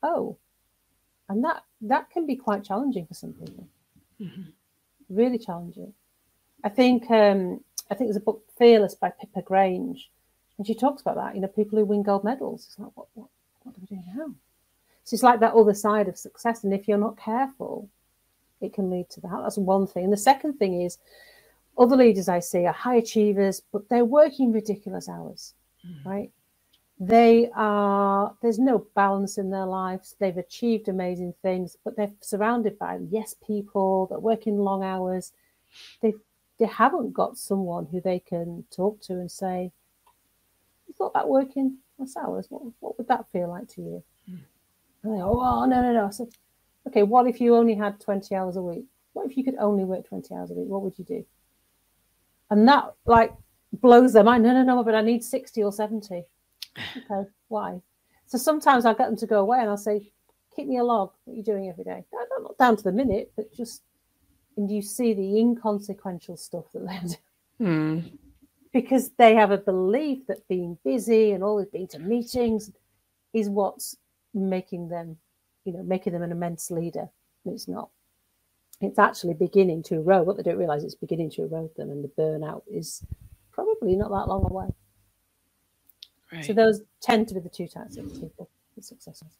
oh 0.02 0.36
and 1.28 1.44
that 1.44 1.62
that 1.82 2.10
can 2.10 2.26
be 2.26 2.36
quite 2.36 2.64
challenging 2.64 3.06
for 3.06 3.14
some 3.14 3.32
people. 3.32 3.66
Mm-hmm. 4.20 4.50
really 5.10 5.38
challenging. 5.38 5.94
I 6.64 6.68
think 6.68 7.08
um 7.10 7.60
i 7.90 7.94
think 7.94 8.08
there's 8.08 8.16
a 8.16 8.28
book 8.28 8.42
fearless 8.58 8.94
by 8.96 9.10
pippa 9.10 9.42
grange 9.42 10.10
and 10.56 10.66
she 10.66 10.74
talks 10.74 11.00
about 11.00 11.14
that 11.14 11.34
you 11.36 11.40
know 11.40 11.46
people 11.48 11.78
who 11.78 11.84
win 11.84 12.02
gold 12.02 12.24
medals. 12.24 12.66
It's 12.66 12.78
like 12.78 12.90
what 12.94 13.06
what, 13.14 13.28
what 13.62 13.74
do 13.74 13.80
we 13.80 13.96
do 13.96 14.02
now? 14.16 14.34
So 15.04 15.14
it's 15.14 15.22
like 15.22 15.40
that 15.40 15.54
other 15.54 15.74
side 15.74 16.08
of 16.08 16.18
success 16.18 16.64
and 16.64 16.74
if 16.74 16.88
you're 16.88 16.98
not 16.98 17.16
careful 17.16 17.88
it 18.60 18.72
can 18.72 18.90
lead 18.90 19.08
to 19.10 19.20
that. 19.20 19.40
That's 19.42 19.56
one 19.56 19.86
thing. 19.86 20.04
And 20.04 20.12
the 20.12 20.16
second 20.16 20.54
thing 20.54 20.82
is 20.82 20.98
other 21.78 21.96
leaders 21.96 22.28
i 22.28 22.40
see 22.40 22.66
are 22.66 22.72
high 22.72 22.96
achievers 22.96 23.62
but 23.72 23.88
they're 23.88 24.04
working 24.04 24.52
ridiculous 24.52 25.08
hours 25.08 25.54
mm-hmm. 25.86 26.08
right 26.08 26.30
they 27.00 27.48
are 27.54 28.34
there's 28.42 28.58
no 28.58 28.86
balance 28.94 29.38
in 29.38 29.50
their 29.50 29.66
lives. 29.66 30.16
They've 30.18 30.36
achieved 30.36 30.88
amazing 30.88 31.34
things 31.42 31.76
but 31.84 31.96
they're 31.96 32.12
surrounded 32.20 32.78
by 32.78 32.98
yes 33.08 33.34
people 33.46 34.06
that 34.10 34.20
work 34.20 34.46
in 34.46 34.58
long 34.58 34.82
hours. 34.82 35.32
They 36.02 36.14
they 36.58 36.66
haven't 36.66 37.12
got 37.12 37.38
someone 37.38 37.86
who 37.86 38.00
they 38.00 38.18
can 38.18 38.64
talk 38.74 39.00
to 39.02 39.14
and 39.14 39.30
say 39.30 39.70
you 40.88 40.94
thought 40.94 41.12
about 41.14 41.28
working 41.28 41.78
less 41.98 42.16
hours? 42.16 42.46
What, 42.48 42.62
what 42.80 42.98
would 42.98 43.08
that 43.08 43.30
feel 43.30 43.48
like 43.48 43.68
to 43.70 43.80
you? 43.80 44.02
Mm. 44.28 44.40
and 45.04 45.14
they 45.14 45.18
go 45.18 45.40
oh 45.40 45.66
no 45.66 45.82
no 45.82 45.92
no. 45.92 46.10
So 46.10 46.28
okay 46.88 47.04
what 47.04 47.28
if 47.28 47.40
you 47.40 47.54
only 47.54 47.74
had 47.74 48.00
20 48.00 48.34
hours 48.34 48.56
a 48.56 48.62
week? 48.62 48.86
What 49.12 49.30
if 49.30 49.36
you 49.36 49.44
could 49.44 49.56
only 49.58 49.84
work 49.84 50.08
20 50.08 50.34
hours 50.34 50.50
a 50.50 50.54
week? 50.54 50.68
What 50.68 50.82
would 50.82 50.98
you 50.98 51.04
do? 51.04 51.24
And 52.50 52.66
that 52.66 52.94
like 53.06 53.32
blows 53.72 54.12
their 54.14 54.24
mind. 54.24 54.42
No, 54.42 54.52
no, 54.52 54.62
no, 54.62 54.82
but 54.82 54.94
I 54.94 55.02
need 55.02 55.22
60 55.22 55.62
or 55.62 55.72
70. 55.72 56.24
Okay, 56.96 57.28
why? 57.48 57.80
So 58.26 58.38
sometimes 58.38 58.84
I 58.84 58.92
get 58.94 59.06
them 59.06 59.16
to 59.16 59.26
go 59.26 59.40
away 59.40 59.58
and 59.60 59.70
I'll 59.70 59.76
say, 59.76 60.12
keep 60.54 60.68
me 60.68 60.78
a 60.78 60.84
log, 60.84 61.12
what 61.24 61.36
you're 61.36 61.44
doing 61.44 61.68
every 61.68 61.84
day. 61.84 62.04
Not 62.12 62.58
down 62.58 62.76
to 62.76 62.82
the 62.82 62.92
minute, 62.92 63.32
but 63.36 63.52
just, 63.54 63.82
and 64.56 64.70
you 64.70 64.82
see 64.82 65.14
the 65.14 65.38
inconsequential 65.38 66.36
stuff 66.36 66.64
that 66.72 66.86
they're 66.86 67.00
doing. 67.58 68.02
Hmm. 68.02 68.08
Because 68.72 69.10
they 69.16 69.34
have 69.34 69.50
a 69.50 69.58
belief 69.58 70.26
that 70.26 70.46
being 70.48 70.76
busy 70.84 71.32
and 71.32 71.42
always 71.42 71.68
being 71.68 71.88
to 71.88 71.98
meetings 71.98 72.70
is 73.32 73.48
what's 73.48 73.96
making 74.34 74.88
them, 74.88 75.16
you 75.64 75.72
know, 75.72 75.82
making 75.82 76.12
them 76.12 76.22
an 76.22 76.32
immense 76.32 76.70
leader. 76.70 77.08
And 77.44 77.54
it's 77.54 77.68
not. 77.68 77.88
It's 78.80 78.98
actually 78.98 79.34
beginning 79.34 79.82
to 79.84 79.96
erode. 79.96 80.26
What 80.26 80.36
they 80.36 80.42
don't 80.42 80.58
realize, 80.58 80.84
it's 80.84 80.94
beginning 80.94 81.30
to 81.32 81.42
erode 81.42 81.74
them, 81.76 81.90
and 81.90 82.04
the 82.04 82.08
burnout 82.08 82.62
is 82.70 83.02
probably 83.50 83.96
not 83.96 84.10
that 84.10 84.28
long 84.28 84.44
away. 84.48 84.68
Right. 86.32 86.44
So 86.44 86.52
those 86.52 86.82
tend 87.00 87.28
to 87.28 87.34
be 87.34 87.40
the 87.40 87.48
two 87.48 87.68
types 87.68 87.96
of 87.96 88.06
people, 88.20 88.50
the 88.76 88.82
successors. 88.82 89.38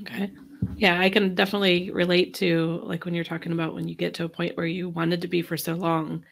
Okay. 0.00 0.30
Yeah, 0.76 0.98
I 1.00 1.10
can 1.10 1.34
definitely 1.34 1.90
relate 1.90 2.34
to 2.34 2.80
like 2.84 3.04
when 3.04 3.14
you're 3.14 3.24
talking 3.24 3.52
about 3.52 3.74
when 3.74 3.88
you 3.88 3.94
get 3.94 4.14
to 4.14 4.24
a 4.24 4.28
point 4.28 4.56
where 4.56 4.66
you 4.66 4.88
wanted 4.88 5.20
to 5.22 5.28
be 5.28 5.42
for 5.42 5.56
so 5.56 5.74
long, 5.74 6.24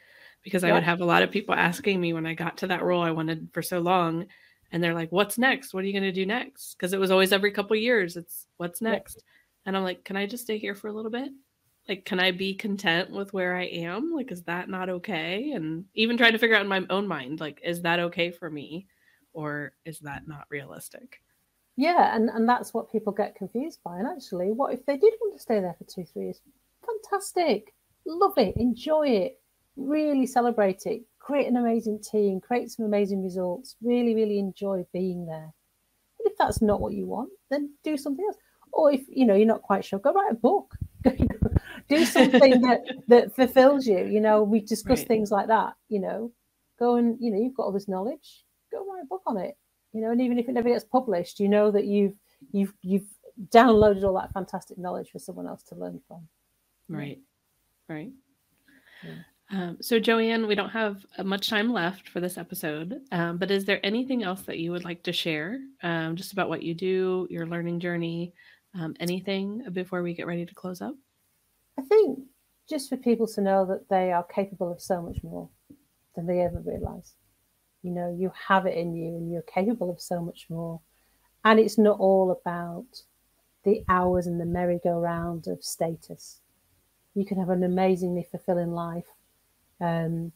because 0.43 0.65
I 0.65 0.73
would 0.73 0.83
have 0.83 1.01
a 1.01 1.05
lot 1.05 1.23
of 1.23 1.31
people 1.31 1.55
asking 1.55 2.01
me 2.01 2.13
when 2.13 2.27
I 2.27 2.35
got 2.35 2.57
to 2.59 2.67
that 2.69 2.83
role 2.83 3.03
I 3.03 3.11
wanted 3.11 3.49
for 3.53 3.63
so 3.63 3.81
long, 3.81 4.27
and 4.73 4.83
they're 4.83 4.95
like, 4.95 5.13
"What's 5.13 5.39
next? 5.39 5.73
What 5.75 5.85
are 5.85 5.87
you 5.87 5.93
going 5.93 6.03
to 6.05 6.13
do 6.13 6.27
next?" 6.27 6.75
Because 6.75 6.93
it 6.93 7.01
was 7.01 7.11
always 7.11 7.33
every 7.33 7.53
couple 7.53 7.77
years. 7.77 8.17
It's 8.17 8.47
what's 8.57 8.81
Yeah. 8.81 8.93
next, 8.93 9.23
and 9.67 9.77
I'm 9.77 9.85
like, 9.85 10.05
"Can 10.05 10.17
I 10.17 10.27
just 10.27 10.45
stay 10.45 10.59
here 10.59 10.75
for 10.75 10.89
a 10.89 10.93
little 10.93 11.11
bit? 11.11 11.31
Like, 11.89 12.05
can 12.05 12.19
I 12.21 12.31
be 12.31 12.55
content 12.55 13.11
with 13.11 13.33
where 13.33 13.55
I 13.57 13.65
am? 13.65 14.13
Like, 14.13 14.33
is 14.33 14.43
that 14.45 14.69
not 14.69 14.89
okay?" 14.89 15.53
And 15.53 15.85
even 15.95 16.17
trying 16.17 16.33
to 16.33 16.39
figure 16.39 16.57
out 16.57 16.63
in 16.63 16.69
my 16.69 16.85
own 16.91 17.07
mind, 17.07 17.41
like, 17.41 17.61
is 17.65 17.83
that 17.83 18.01
okay 18.01 18.31
for 18.31 18.51
me, 18.51 18.87
or 19.33 19.73
is 19.85 19.99
that 20.01 20.27
not 20.27 20.47
realistic? 20.51 21.23
Yeah, 21.77 22.15
and, 22.15 22.29
and 22.31 22.49
that's 22.49 22.75
what 22.75 22.91
people 22.93 23.13
get 23.13 23.35
confused 23.35 23.81
by. 23.85 23.99
And 23.99 24.07
actually, 24.07 24.53
what 24.53 24.75
if 24.75 24.85
they 24.87 24.97
did 24.97 25.15
want 25.21 25.35
to 25.37 25.43
stay 25.43 25.61
there 25.61 25.75
for 25.79 25.85
two, 25.85 26.05
three 26.05 26.25
years? 26.25 26.41
Fantastic. 26.85 27.75
Love 28.07 28.35
it. 28.37 28.57
Enjoy 28.57 29.07
it. 29.09 29.41
Really 29.77 30.27
celebrate 30.27 30.85
it. 30.87 31.03
Create 31.19 31.47
an 31.49 31.57
amazing 31.57 32.01
team. 32.01 32.41
Create 32.41 32.71
some 32.71 32.85
amazing 32.85 33.23
results. 33.23 33.77
Really, 33.83 34.15
really 34.15 34.39
enjoy 34.39 34.85
being 34.93 35.27
there. 35.27 35.53
But 36.19 36.33
if 36.33 36.39
that's 36.39 36.61
not 36.61 36.81
what 36.81 36.93
you 36.93 37.07
want, 37.07 37.31
then 37.51 37.71
do 37.83 37.97
something 37.97 38.25
else. 38.27 38.37
Or 38.73 38.93
if 38.93 39.03
you 39.09 39.25
know 39.27 39.35
you're 39.35 39.47
not 39.47 39.63
quite 39.63 39.85
sure, 39.85 39.99
go 39.99 40.13
write 40.13 40.33
a 40.33 40.35
book. 40.35 40.75
do 41.89 42.05
something 42.05 42.61
that 42.61 42.81
that 43.09 43.35
fulfills 43.35 43.87
you. 43.87 44.05
You 44.05 44.21
know, 44.21 44.43
we 44.43 44.61
discuss 44.61 45.01
Right. 45.01 45.09
things 45.09 45.31
like 45.31 45.49
that. 45.49 45.75
You 45.89 46.01
know, 46.01 46.33
go 46.79 46.97
and 46.97 47.17
you 47.21 47.31
know 47.31 47.39
you've 47.39 47.55
got 47.55 47.65
all 47.65 47.73
this 47.73 47.89
knowledge. 47.89 48.45
Go 48.71 48.87
write 48.87 49.03
a 49.03 49.07
book 49.07 49.23
on 49.27 49.37
it 49.37 49.57
you 49.93 50.01
know 50.01 50.11
and 50.11 50.21
even 50.21 50.39
if 50.39 50.49
it 50.49 50.53
never 50.53 50.69
gets 50.69 50.85
published 50.85 51.41
you 51.41 51.49
know 51.49 51.71
that 51.71 51.85
you've 51.85 52.15
you've 52.53 52.73
you've 52.83 53.07
downloaded 53.49 54.05
all 54.05 54.15
that 54.15 54.33
fantastic 54.33 54.79
knowledge 54.79 55.11
for 55.11 55.19
someone 55.19 55.47
else 55.47 55.63
to 55.63 55.75
learn 55.75 56.01
from 56.07 56.29
Right. 56.91 57.21
Right. 57.89 58.11
Yeah. 59.03 59.15
Um, 59.53 59.79
so, 59.81 59.99
Joanne, 59.99 60.47
we 60.47 60.55
don't 60.55 60.71
have 60.71 61.05
uh, 61.19 61.25
much 61.25 61.49
time 61.49 61.73
left 61.73 62.09
for 62.09 62.21
this 62.21 62.39
episode, 62.39 63.01
um, 63.11 63.37
but 63.37 63.51
is 63.51 63.65
there 63.65 63.85
anything 63.85 64.23
else 64.23 64.43
that 64.43 64.59
you 64.59 64.71
would 64.71 64.85
like 64.85 65.03
to 65.05 65.13
share 65.13 65.59
um, 65.83 66.15
just 66.15 66.33
about 66.33 66.49
what 66.49 66.63
you 66.63 66.73
do, 66.73 67.27
your 67.31 67.47
learning 67.47 67.81
journey, 67.81 68.33
um, 68.79 68.95
anything 69.01 69.65
before 69.73 70.03
we 70.03 70.15
get 70.15 70.27
ready 70.27 70.47
to 70.47 70.55
close 70.55 70.81
up? 70.81 70.95
i 71.79 71.83
think 71.83 72.19
just 72.69 72.89
for 72.89 72.97
people 72.97 73.27
to 73.27 73.41
know 73.41 73.65
that 73.65 73.89
they 73.89 74.13
are 74.13 74.25
capable 74.25 74.71
of 74.71 74.81
so 74.81 75.01
much 75.01 75.19
more 75.23 75.49
than 76.15 76.27
they 76.27 76.41
ever 76.41 76.61
realize 76.65 77.15
you 77.83 77.91
know 77.91 78.15
you 78.19 78.33
have 78.49 78.67
it 78.67 78.77
in 78.77 78.95
you 78.95 79.09
and 79.09 79.33
you're 79.33 79.43
capable 79.43 79.91
of 79.91 80.01
so 80.01 80.21
much 80.21 80.47
more 80.49 80.81
and 81.45 81.59
it's 81.59 81.79
not 81.79 81.99
all 81.99 82.31
about 82.31 83.03
the 83.65 83.83
hours 83.89 84.27
and 84.27 84.41
the 84.41 84.47
merry-go-round 84.47 85.47
of 85.47 85.63
status 85.63 86.41
you 87.15 87.25
can 87.25 87.39
have 87.39 87.51
an 87.51 87.63
amazingly 87.63 88.27
fulfilling 88.31 88.73
life 88.73 89.07
um, 89.81 90.33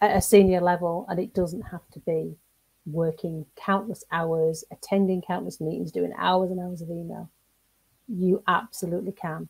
at 0.00 0.16
a 0.16 0.20
senior 0.20 0.60
level, 0.60 1.06
and 1.08 1.18
it 1.18 1.34
doesn't 1.34 1.62
have 1.62 1.88
to 1.92 2.00
be 2.00 2.36
working 2.84 3.46
countless 3.56 4.04
hours, 4.12 4.64
attending 4.70 5.22
countless 5.22 5.60
meetings, 5.60 5.90
doing 5.90 6.12
hours 6.18 6.50
and 6.50 6.60
hours 6.60 6.82
of 6.82 6.90
email. 6.90 7.30
You 8.08 8.42
absolutely 8.46 9.12
can, 9.12 9.48